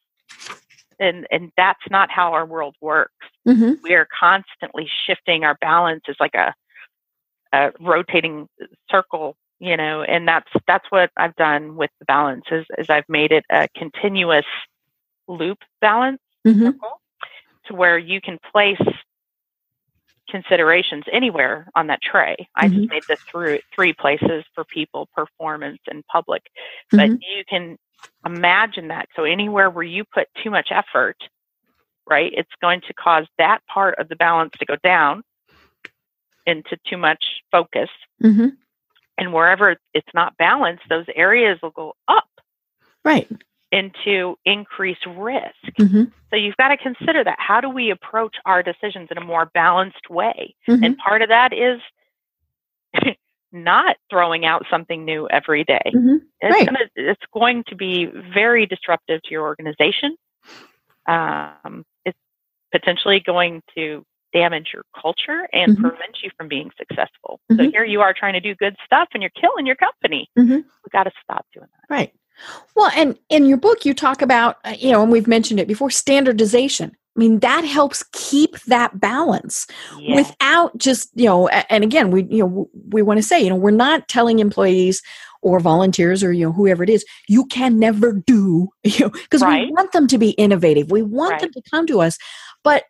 [1.00, 3.14] and and that's not how our world works.
[3.48, 3.74] Mm-hmm.
[3.84, 6.54] We are constantly shifting our balance is like a,
[7.54, 8.48] a rotating
[8.90, 13.10] circle, you know, and that's that's what I've done with the balance is is I've
[13.10, 14.46] made it a continuous
[15.28, 16.72] loop balance mm-hmm.
[17.68, 18.82] to where you can place
[20.32, 22.36] considerations anywhere on that tray.
[22.56, 22.78] I mm-hmm.
[22.78, 26.44] just made the through three places for people, performance and public.
[26.90, 27.16] But mm-hmm.
[27.36, 27.78] you can
[28.26, 29.08] imagine that.
[29.16, 31.18] So anywhere where you put too much effort,
[32.10, 35.24] right, it's going to cause that part of the balance to go down
[36.48, 37.90] into too much focus.
[38.24, 38.48] Mm-hmm.
[39.18, 42.28] And wherever it's not balanced, those areas will go up.
[43.04, 43.30] Right
[43.72, 45.56] into increased risk.
[45.80, 46.04] Mm-hmm.
[46.30, 47.38] So you've got to consider that.
[47.40, 50.56] How do we approach our decisions in a more balanced way?
[50.68, 50.84] Mm-hmm.
[50.84, 51.80] And part of that is
[53.52, 55.82] not throwing out something new every day.
[55.94, 56.22] Mhm.
[56.42, 56.66] It's, Right.
[56.66, 60.16] gonna, it's going to be very disruptive to your organization.
[61.08, 62.18] Um, it's
[62.72, 65.82] potentially going to damage your culture and Mhm.
[65.82, 67.42] prevent you from being successful.
[67.52, 67.72] So Mhm.
[67.72, 70.30] here you are trying to do good stuff and you're killing your company.
[70.38, 70.64] Mhm.
[70.64, 71.94] We got to stop doing that.
[71.94, 72.14] Right.
[72.76, 75.68] Well, and in your book, you talk about, uh, you know, and we've mentioned it
[75.68, 76.92] before standardization.
[77.16, 79.68] I mean, that helps keep that balance
[80.16, 83.58] without just, you know, and again, we, you know, we want to say, you know,
[83.58, 85.02] we're not telling employees
[85.42, 89.42] or volunteers or, you know, whoever it is, you can never do, you know, because
[89.42, 89.66] Right.
[89.66, 90.90] we want them to be innovative.
[90.90, 92.18] We want them to come to us.
[92.64, 92.86] But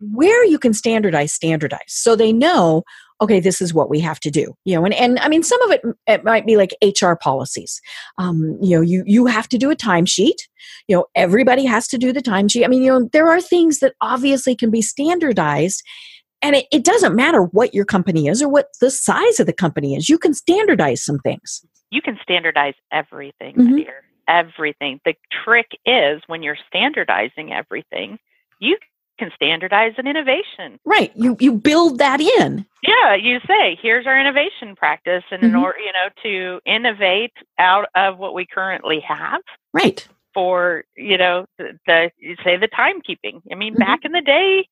[0.00, 1.80] where you can standardize, standardize.
[1.88, 2.82] So they know,
[3.20, 4.54] okay, this is what we have to do.
[4.64, 7.80] You know, and, and I mean, some of it, it might be like HR policies.
[8.18, 10.36] Um, you know, you, you have to do a timesheet.
[10.88, 12.64] You know, everybody has to do the timesheet.
[12.64, 15.82] I mean, you know, there are things that obviously can be standardized.
[16.42, 19.52] And it, it doesn't matter what your company is or what the size of the
[19.54, 20.08] company is.
[20.08, 21.64] You can standardize some things.
[21.90, 23.70] you can standardize everything, Mhm.
[23.70, 24.02] my dear.
[24.28, 25.00] Everything.
[25.04, 25.14] The
[25.44, 28.18] trick is when you're standardizing everything,
[28.58, 28.76] you
[29.18, 30.78] can standardize an innovation.
[30.84, 31.12] Right.
[31.16, 32.64] You you build that in.
[32.82, 35.62] Yeah, you say, here's our innovation practice, and in Mhm.
[35.62, 39.40] order, you know, to innovate out of what we currently have
[39.72, 40.06] Right.
[40.34, 43.40] for, you know, the, the you say the timekeeping.
[43.50, 43.78] I mean, Mhm.
[43.78, 44.68] back in the day,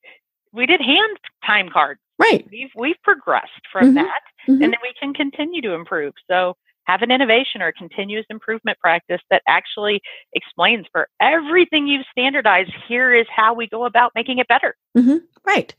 [0.52, 2.00] we did hand time cards.
[2.18, 2.46] Right.
[2.50, 3.94] We've we've progressed from Mhm.
[3.94, 6.14] that, and then we can continue to improve.
[6.28, 10.00] So have an innovation or continuous improvement practice that actually
[10.34, 12.72] explains for everything you've standardized.
[12.88, 14.76] Here is how we go about making it better.
[14.96, 15.18] Mm-hmm.
[15.46, 15.74] Right.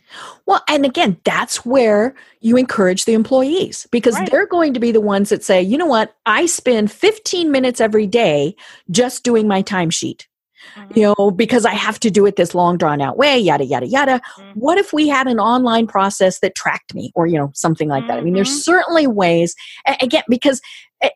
[0.46, 4.30] Well, and again, that's where you encourage the employees because Right.
[4.30, 7.82] they're going to be the ones that say, you know what, I spend 15 minutes
[7.82, 8.56] every day
[8.92, 10.26] just doing my timesheet,
[10.96, 13.88] you know, because I have to do it this long drawn out way, yada, yada,
[13.88, 14.22] yada.
[14.38, 14.56] Mhm.
[14.56, 18.08] What if we had an online process that tracked me or, you know, something like
[18.08, 18.18] that?
[18.18, 18.64] I mean, there's Mhm.
[18.64, 19.56] certainly ways,
[20.02, 20.62] again, because
[21.02, 21.10] eh,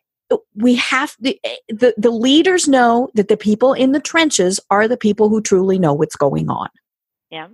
[0.54, 4.86] we have the, eh, the the leaders know that the people in the trenches are
[4.86, 6.68] the people who truly know what's going on
[7.30, 7.48] Yeah.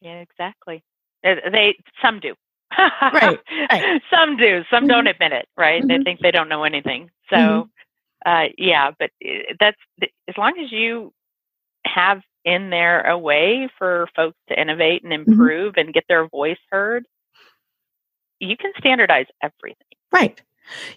[0.00, 0.82] Yeah, exactly.
[1.22, 2.34] They some do.
[2.78, 3.40] Right,
[3.70, 4.02] right.
[4.10, 4.62] Some do.
[4.70, 5.10] Some don't Mhm.
[5.10, 5.48] admit it.
[5.56, 5.82] Right.
[5.88, 6.04] They Mhm.
[6.04, 7.10] think they don't know anything.
[7.30, 7.68] So, Mhm.
[8.28, 8.90] Uh, yeah.
[8.98, 9.76] But uh, that's
[10.28, 11.12] as long as you
[11.86, 15.32] have in there a way for folks to innovate and Mm-hmm.
[15.32, 17.04] improve and get their voice heard,
[18.40, 19.96] you can standardize everything.
[20.12, 20.40] Right.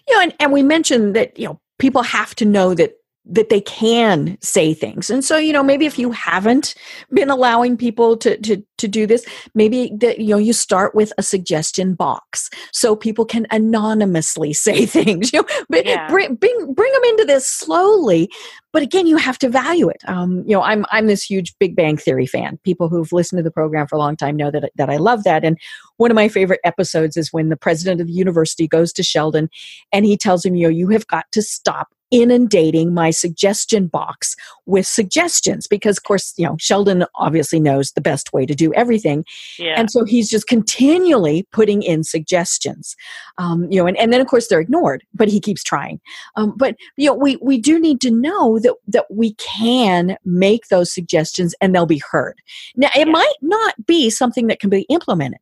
[0.08, 2.92] You know, and, and we mentioned that, you know, people have to know that
[3.24, 5.08] that they can say things.
[5.08, 6.74] And so, you know, maybe if you haven't
[7.12, 11.12] been allowing people to to to do this, maybe that you know, you start with
[11.18, 15.32] a suggestion box so people can anonymously say things.
[15.32, 16.08] You know, but Yeah.
[16.08, 18.28] bring bring bring them into this slowly.
[18.72, 20.00] But again, you have to value it.
[20.08, 22.58] Um, you know, I'm I'm this huge Big Bang Theory fan.
[22.64, 25.22] People who've listened to the program for a long time know that that I love
[25.24, 25.44] that.
[25.44, 25.58] And
[25.98, 29.48] one of my favorite episodes is when the president of the university goes to Sheldon
[29.92, 34.36] and he tells him, you know, you have got to stop inundating my suggestion box
[34.66, 38.72] with suggestions because of course you know sheldon obviously knows the best way to do
[38.74, 39.24] everything
[39.58, 39.74] Yeah.
[39.78, 42.94] and so he's just continually putting in suggestions
[43.38, 46.00] um, you know and, and then of course they're ignored but he keeps trying
[46.36, 50.68] um, but you know we we do need to know that that we can make
[50.68, 52.38] those suggestions and they'll be heard
[52.76, 53.12] now it Yeah.
[53.12, 55.40] might not be something that can be implemented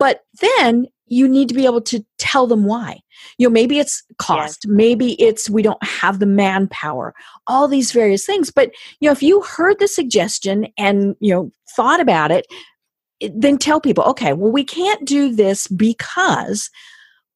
[0.00, 3.00] but then you need to be able to tell them why.
[3.38, 7.14] You know maybe it's cost maybe it's we don't have the manpower
[7.46, 8.50] all these various things.
[8.50, 12.46] But you know if you heard the suggestion and you know thought about it
[13.20, 16.70] it- then tell people okay well we can't do this because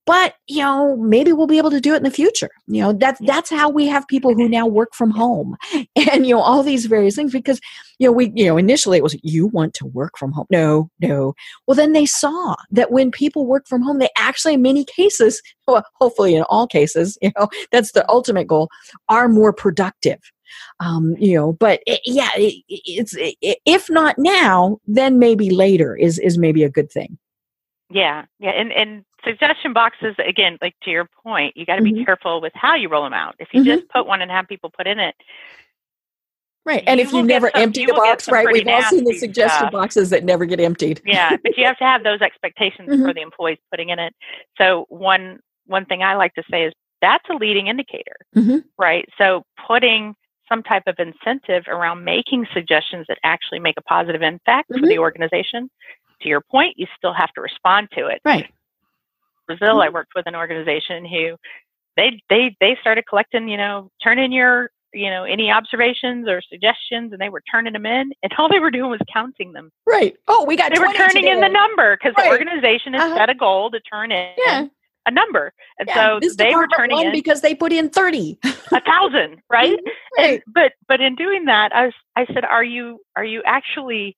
[0.08, 2.48] but you know maybe we'll be able to do it in the future.
[2.66, 6.34] You know that's that's how we have people who now work from home and you
[6.34, 7.60] know all these various things because
[7.98, 10.46] you know we you know initially it was you want to work from home?
[10.50, 11.34] No no.
[11.66, 15.42] Well then they saw that when people work from home they actually in many cases
[15.68, 18.70] well hopefully in all cases you know that's the ultimate goal
[19.10, 20.20] are more productive.
[20.80, 25.94] Um, you know but it, yeah it, it's it, if not now then maybe later
[25.94, 27.18] is is maybe a good thing.
[27.90, 31.92] Yeah, yeah, and and suggestion boxes again, like to your point, you got to be
[31.92, 32.04] Mhm.
[32.04, 33.34] careful with how you roll them out.
[33.38, 33.64] If you Mhm.
[33.64, 35.14] just put one and have people put in it,
[36.66, 39.14] right and if you never some- empty you the box right we've all seen the
[39.14, 39.72] suggestion stuff.
[39.72, 43.06] boxes that never get emptied yeah, but you have to have those expectations Mhm.
[43.06, 44.14] for the employees putting in it.
[44.58, 48.64] So one one thing I like to say is that's a leading indicator, Mhm.
[48.78, 49.08] right?
[49.18, 50.14] So putting
[50.48, 54.88] some type of incentive around making suggestions that actually make a positive impact for Mhm.
[54.88, 55.70] the organization.
[56.22, 58.20] To your point, you still have to respond to it.
[58.24, 58.50] right
[59.48, 59.94] Brazil, I Mhm.
[59.94, 61.36] worked with an organization who
[61.96, 66.40] they they they started collecting, you know, turn in your you know any observations or
[66.42, 69.70] suggestions, and they were turning them in, and all they were doing was counting them.
[69.86, 72.24] right oh we got They were 20 turning in the number because Right.
[72.26, 73.16] the organization has Uh-huh.
[73.16, 74.66] set a goal to turn in Yeah.
[75.06, 75.52] a number.
[75.78, 78.38] And Yeah, so this they were turning in because they put in 30.
[78.72, 79.78] a thousand, right?
[80.18, 80.42] Right.
[80.42, 84.16] And, but but in doing that, I was I said, are you are you actually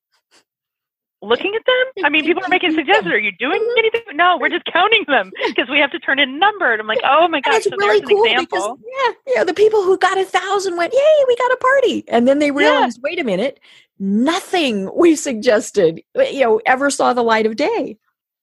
[1.22, 2.04] looking at them?
[2.04, 3.12] I mean, people are making suggestions.
[3.12, 4.02] Are you doing anything?
[4.14, 6.72] No, we're just counting them because we have to turn in number.
[6.72, 8.78] And I'm like, oh my gosh, so really there's an cool example.
[8.78, 12.04] because yeah, know, the people who got a thousand went, "Yay, we got a party!"
[12.08, 13.60] And then they realized, wait a minute,
[13.98, 17.98] nothing we suggested, uh, you know, ever saw the light of day.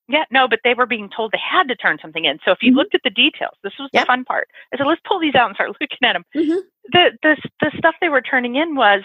[0.09, 2.39] Yeah, no, but they were being told they had to turn something in.
[2.45, 2.75] So if you Mhm.
[2.78, 4.47] looked at the details, this was the fun part.
[4.73, 6.23] I said, let's pull these out and start looking at them.
[6.34, 6.61] Mhm.
[6.93, 9.03] The the the stuff they were turning in was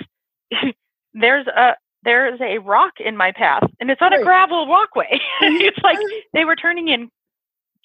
[1.15, 5.21] there's a there's a rock in my path and it's on a gravel walkway.
[5.43, 5.61] Mhm.
[5.61, 5.99] it's like
[6.33, 7.11] they were turning in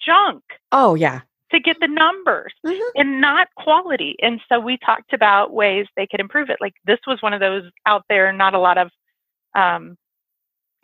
[0.04, 0.42] junk
[0.72, 1.20] Oh yeah,
[1.52, 2.80] to get the numbers Mhm.
[2.96, 4.16] and not quality.
[4.22, 6.58] And so we talked about ways they could improve it.
[6.60, 8.90] Like this was one of those out there, not a lot of
[9.54, 9.96] um,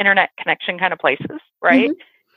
[0.01, 1.91] internet connection kind of places, right?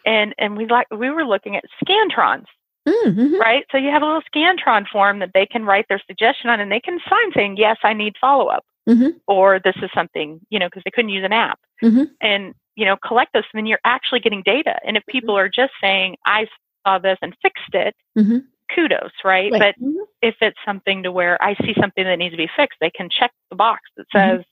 [0.05, 2.45] And and we like we were looking at scantrons,
[2.87, 3.37] Mhm.
[3.39, 3.65] right?
[3.71, 6.71] So you have a little scantron form that they can write their suggestion on, and
[6.71, 9.19] they can sign saying, "Yes, I need follow up," Mhm.
[9.27, 12.11] or "This is something," you know, because they couldn't use an app, Mhm.
[12.21, 13.43] and you know, collect those.
[13.51, 14.79] And then you're actually getting data.
[14.85, 16.47] And if people are just saying, "I
[16.85, 18.45] saw this and fixed it," Mhm.
[18.73, 19.51] kudos, right?
[19.51, 19.59] Right.
[19.59, 20.05] But Mhm.
[20.21, 23.09] if it's something to where I see something that needs to be fixed, they can
[23.09, 24.45] check the box that says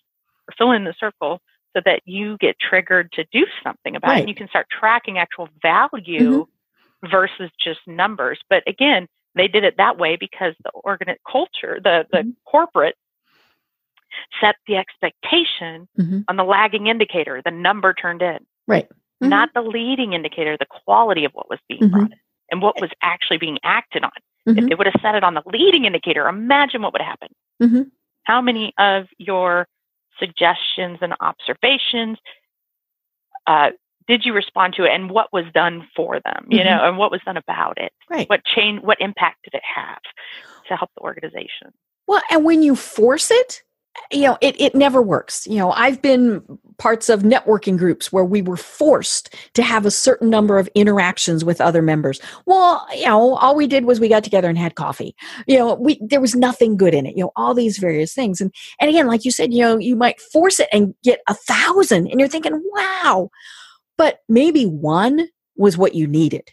[0.57, 1.39] fill in the circle
[1.75, 4.19] so that you get triggered to do something about it.
[4.21, 6.47] And you can start tracking actual value
[7.03, 8.39] versus just numbers.
[8.49, 12.35] But again, they did it that way because the organ culture, the, the Mhm.
[12.45, 12.95] corporate
[14.39, 16.23] set the expectation Mhm.
[16.29, 18.87] on the lagging indicator, the number turned in, Right.
[19.21, 19.29] Mhm.
[19.29, 21.91] not the leading indicator, the quality of what was being Mhm.
[21.91, 22.19] brought in
[22.51, 24.11] and what was actually being acted on.
[24.45, 24.69] If Mhm.
[24.69, 27.29] they would have set it on the leading indicator, imagine what would happen.
[27.61, 27.91] Mhm.
[28.23, 29.67] How many of your
[30.19, 32.19] suggestions and observations
[33.47, 33.71] uh,
[34.07, 36.45] did you respond to it, and what was done for them?
[36.49, 36.65] You Mhm.
[36.65, 37.91] know, and what was done about it?
[38.09, 38.29] Right.
[38.29, 38.81] What change?
[38.81, 40.01] What impact did it have
[40.67, 41.73] to help the organization?
[42.07, 43.63] Well, and when you force it,
[44.11, 45.47] you know, it, it never works.
[45.47, 46.43] You know, I've been
[46.77, 51.45] parts of networking groups where we were forced to have a certain number of interactions
[51.45, 52.19] with other members.
[52.45, 55.15] Well, you know, all we did was we got together and had coffee.
[55.47, 57.15] You know, we there was nothing good in it.
[57.15, 58.41] You know, all these various things.
[58.41, 61.33] And and again, like you said, you know, you might force it and get a
[61.33, 63.29] thousand, and you're thinking, wow,
[63.97, 65.27] but maybe one
[65.57, 66.49] was what you needed.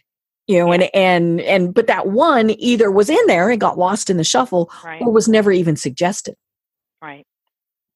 [0.47, 4.09] You know, and and and but that one either was in there and got lost
[4.09, 5.01] in the shuffle, Right.
[5.01, 6.35] or was never even suggested.
[7.01, 7.25] Right.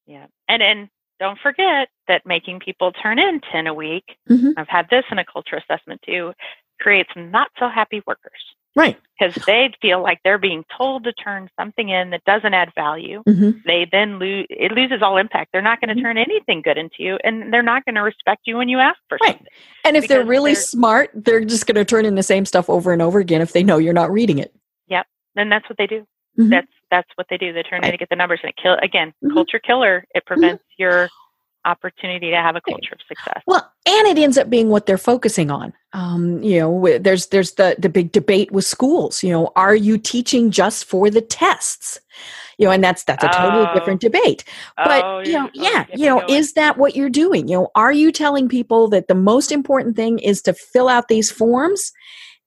[0.05, 0.27] Yeah.
[0.47, 0.89] And and
[1.19, 4.53] don't forget that making people turn in 10 a week, Mhm.
[4.55, 6.33] I've had this in a culture assessment too,
[6.79, 8.39] creates not so happy workers
[8.77, 8.97] Right.
[9.19, 13.23] because they feel like they're being told to turn something in that doesn't add value.
[13.25, 15.49] hmm They then lose, it loses all impact.
[15.51, 16.03] They're not going to Mhm.
[16.05, 18.99] turn anything good into you and they're not going to respect you when you ask
[19.09, 19.31] for Right.
[19.31, 19.47] something.
[19.83, 22.69] And if they're really they're- smart, they're just going to turn in the same stuff
[22.69, 24.53] over and over again if they know you're not reading it.
[24.87, 25.07] Yep.
[25.33, 26.05] Then that's what they do.
[26.37, 26.49] Mhm.
[26.51, 27.51] That's that's what they do.
[27.51, 29.33] They turn in to get the numbers and it kill again, Mhm.
[29.33, 30.05] culture killer.
[30.15, 31.09] It prevents your
[31.67, 33.43] opportunity to have a culture of success.
[33.45, 35.73] Well, and it ends up being what they're focusing on.
[35.93, 39.23] Um, you know, there's there's the the big debate with schools.
[39.23, 41.99] You know, are you teaching just for the tests?
[42.57, 43.73] You know, and that's that's a totally Oh.
[43.73, 44.43] different debate.
[44.77, 46.33] But Oh, you know, oh, yeah, you know, going.
[46.33, 47.47] is that what you're doing?
[47.47, 51.07] You know, are you telling people that the most important thing is to fill out
[51.07, 51.91] these forms?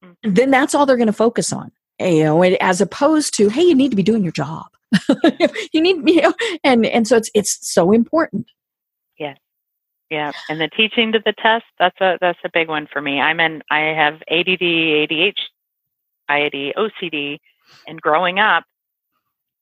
[0.05, 0.35] Mhm.
[0.35, 1.71] Then that's all they're going to focus on.
[2.01, 4.67] You know, as opposed to, hey, you need to be doing your job.
[5.73, 8.47] you need, you know, and and so it's it's so important.
[10.11, 13.21] Yeah, and the teaching to the test, that's a that's a big one for me.
[13.21, 15.35] I'm in I have ADD, ADHD,
[16.31, 17.39] IAD, OCD,
[17.87, 18.65] and growing up,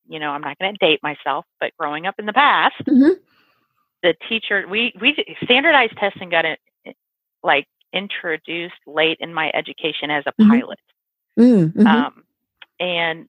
[0.08, 3.20] you know, I'm not going to date myself, but growing up in the past, Mhm.
[4.02, 6.60] the teacher we we standardized testing got it
[7.42, 10.48] like introduced late in my education as a Mhm.
[10.48, 10.80] pilot.
[11.38, 11.86] Mm, mhm.
[11.86, 12.24] Um,
[12.80, 13.28] and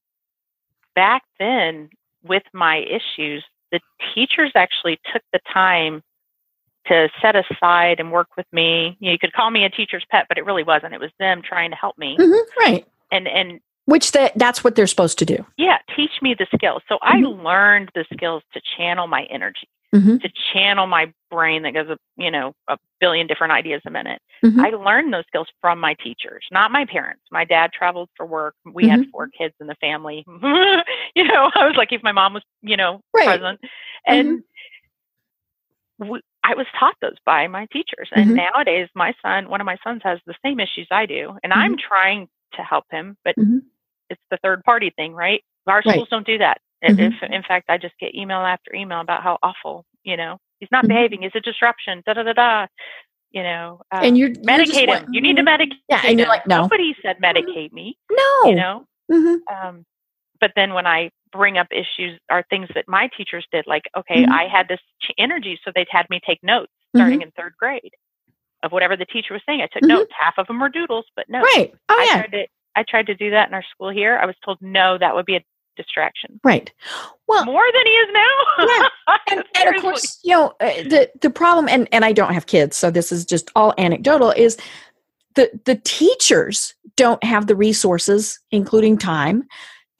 [0.95, 1.89] back then,
[2.23, 3.81] with my issues, the
[4.13, 6.01] teachers actually took the time
[6.89, 8.97] to set aside and work with me.
[8.99, 10.93] You, know, you could call me a teacher's pet, but it really wasn't.
[10.93, 12.17] It was them trying to help me.
[12.19, 12.85] Mhm, right.
[13.11, 15.45] And and Which that that's what they're supposed to do.
[15.57, 16.81] yeah, teach me the skills.
[16.89, 17.43] So I Mhm.
[17.43, 21.97] learned the skills to channel my energy, Mhm, to channel my brain that goes, a,
[22.17, 24.21] you know, a billion different ideas a minute.
[24.43, 24.63] mhm.
[24.63, 27.23] I learned those skills from my teachers, not my parents.
[27.31, 28.55] My dad traveled for work.
[28.65, 29.11] We had Mhm.
[29.11, 30.23] four kids in the family.
[31.15, 33.25] you know, I was lucky if my mom was, you know, Right.
[33.39, 33.59] present.
[34.05, 34.43] And
[35.97, 38.09] we, I was taught those by my teachers.
[38.11, 38.35] And Mhm.
[38.35, 41.77] nowadays, my son, one of my sons, has the same issues I do, and I'm
[41.77, 43.61] trying to help him, but Mhm.
[44.09, 45.43] it's the third party thing, right?
[45.67, 45.93] Our Right.
[45.93, 46.59] schools don't do that.
[46.81, 47.13] If, Mhm.
[47.13, 50.71] if, in fact, I just get email after email about how awful, you know, he's
[50.71, 50.89] not Mhm.
[50.89, 51.21] behaving.
[51.21, 52.01] He's a disruption.
[52.05, 52.67] Da da da da.
[53.31, 55.13] you know, uh, and you're medicate you're him.
[55.13, 55.77] You need to medicate.
[55.87, 56.63] Yeah, and you're like, no.
[56.63, 57.95] Nobody said medicate me.
[58.09, 58.49] No.
[58.49, 58.87] You know.
[59.51, 59.85] Um,
[60.39, 64.23] but then when I bring up issues are things that my teachers did, like, okay,
[64.25, 64.29] Mhm.
[64.31, 64.79] I had this
[65.17, 67.93] energy, so they'd had me take notes starting in third grade
[68.63, 69.61] of whatever the teacher was saying.
[69.61, 69.87] I took Mhm.
[69.89, 70.11] notes.
[70.17, 71.41] Half of them were doodles, but no.
[71.41, 71.73] Right.
[71.89, 72.17] Oh I yeah.
[72.21, 74.17] tried to I tried to do that in our school here.
[74.17, 75.43] I was told no, that would be a
[75.75, 76.39] distraction.
[76.43, 76.71] Right.
[77.27, 78.89] Well, More than he is now.
[79.31, 82.45] and, and of course, you know, uh, the the problem, and and I don't have
[82.47, 84.31] kids, so this is just all anecdotal.
[84.31, 84.57] Is
[85.35, 89.47] the the teachers don't have the resources, including time,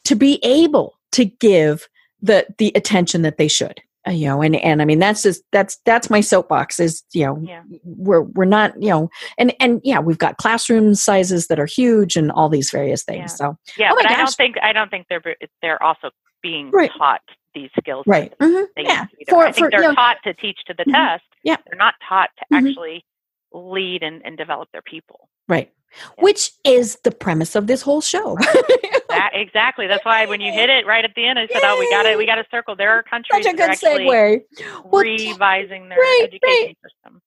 [0.06, 1.88] to be able to give
[2.22, 3.80] the the attention that they should.
[4.08, 6.80] Uh, you know, and and I mean that's just that's that's my soapbox.
[6.80, 7.64] Is you know Yeah.
[7.84, 12.16] we're we're not you know and and yeah we've got classroom sizes that are huge
[12.16, 13.32] and all these various things.
[13.32, 13.36] Yeah.
[13.36, 15.22] So Yeah, Oh but I don't think I don't think they're
[15.62, 16.92] they're also being Right.
[16.98, 17.22] taught
[17.54, 18.06] these skills.
[18.08, 19.46] right, hmm They yeah, need to be for.
[19.46, 20.94] I think for they're you know, taught to teach to the Mhm.
[20.94, 21.24] test.
[21.44, 21.58] Yeah.
[21.68, 22.70] They're not taught to Mhm.
[22.70, 23.06] actually
[23.52, 25.28] lead and, and develop their people.
[25.48, 25.72] Right.
[25.92, 26.24] Yeah.
[26.24, 28.38] Which is the premise of this whole show.
[29.10, 29.88] That exactly.
[29.88, 32.04] That's why when you hit it right at the end, I said, "Oh, we got
[32.04, 34.42] to we got to circle." There are countries Such a good segue.
[34.86, 37.22] Well, revising their right, education system.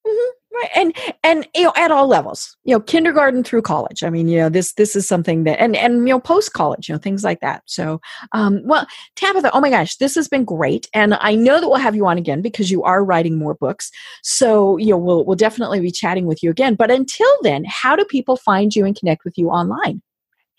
[0.55, 0.68] Right.
[0.76, 2.57] And and you know, at all levels.
[2.64, 4.05] You know, kindergarten through college.
[4.05, 6.89] I mean, you know, this this is something that and and you know, post college,
[6.89, 7.62] you know, things like that.
[7.66, 8.01] So
[8.33, 10.89] um well, Tabitha, oh my gosh, this has been great.
[10.95, 13.91] And I know that we'll have you on again because you are writing more books.
[14.22, 16.74] So, you know, we'll we'll definitely be chatting with you again.
[16.74, 20.03] But until then, how do people find you and connect with you online?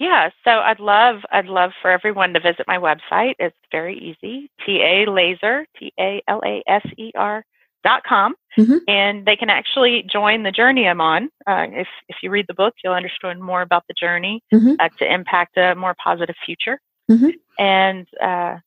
[0.03, 3.35] Yeah, so I'd love I'd love for everyone to visit my website.
[3.39, 4.49] It's very easy.
[4.65, 7.45] T A Laser T A L A S E R
[7.85, 8.79] dot com, Mhm.
[8.89, 11.29] and they can actually join the journey I'm on.
[11.47, 14.75] Uh, if if you read the book, you'll understand more about the journey Mhm.
[14.81, 16.79] uh, to impact a more positive future.
[17.09, 17.33] Mhm.
[17.57, 18.57] And uh,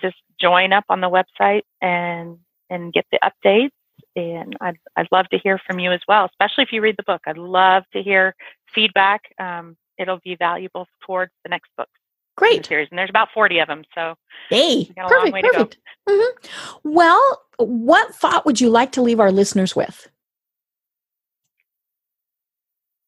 [0.00, 2.38] just join up on the website and
[2.70, 3.72] and get the updates.
[4.16, 7.02] And I'd I'd love to hear from you as well, especially if you read the
[7.12, 7.20] book.
[7.26, 8.34] I'd love to hear
[8.74, 9.20] feedback.
[9.38, 11.88] Um, it'll be valuable towards the next book
[12.36, 12.66] Great.
[12.66, 12.88] series.
[12.90, 13.84] And there's about 40 of them.
[13.94, 14.14] So
[14.50, 15.52] Hey, We perfect, way to go.
[15.64, 15.78] perfect.
[16.08, 16.80] Mhm.
[16.84, 20.08] Well, what thought would you like to leave our listeners with?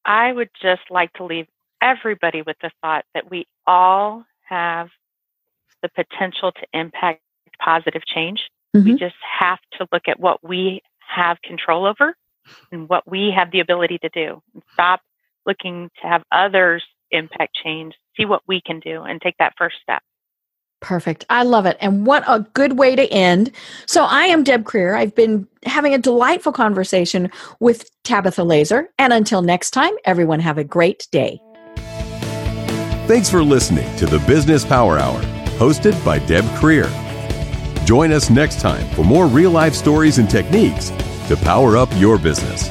[0.04, 1.46] I would just like to leave
[1.80, 4.88] everybody with the thought that we all have
[5.82, 7.22] the potential to impact
[7.62, 8.50] positive change.
[8.74, 8.98] We Mhm.
[8.98, 12.16] just have to look at what we have control over
[12.72, 14.42] and what we have the ability to do.
[14.54, 15.02] And stop
[15.46, 17.94] looking to have others impact change.
[18.16, 20.02] See what we can do and take that first step.
[20.80, 21.26] Perfect.
[21.28, 21.76] I love it.
[21.80, 23.52] And what a good way to end.
[23.86, 24.96] So, I am Deb Krier.
[24.96, 27.30] I've been having a delightful conversation
[27.60, 28.88] with Tabitha Laser.
[28.98, 31.38] And until next time, everyone have a great day.
[33.06, 35.20] Thanks for listening to the Business Power Hour,
[35.58, 36.88] hosted by Deb Krier.
[37.84, 40.90] Join us next time for more real life stories and techniques
[41.28, 42.70] to power up your business.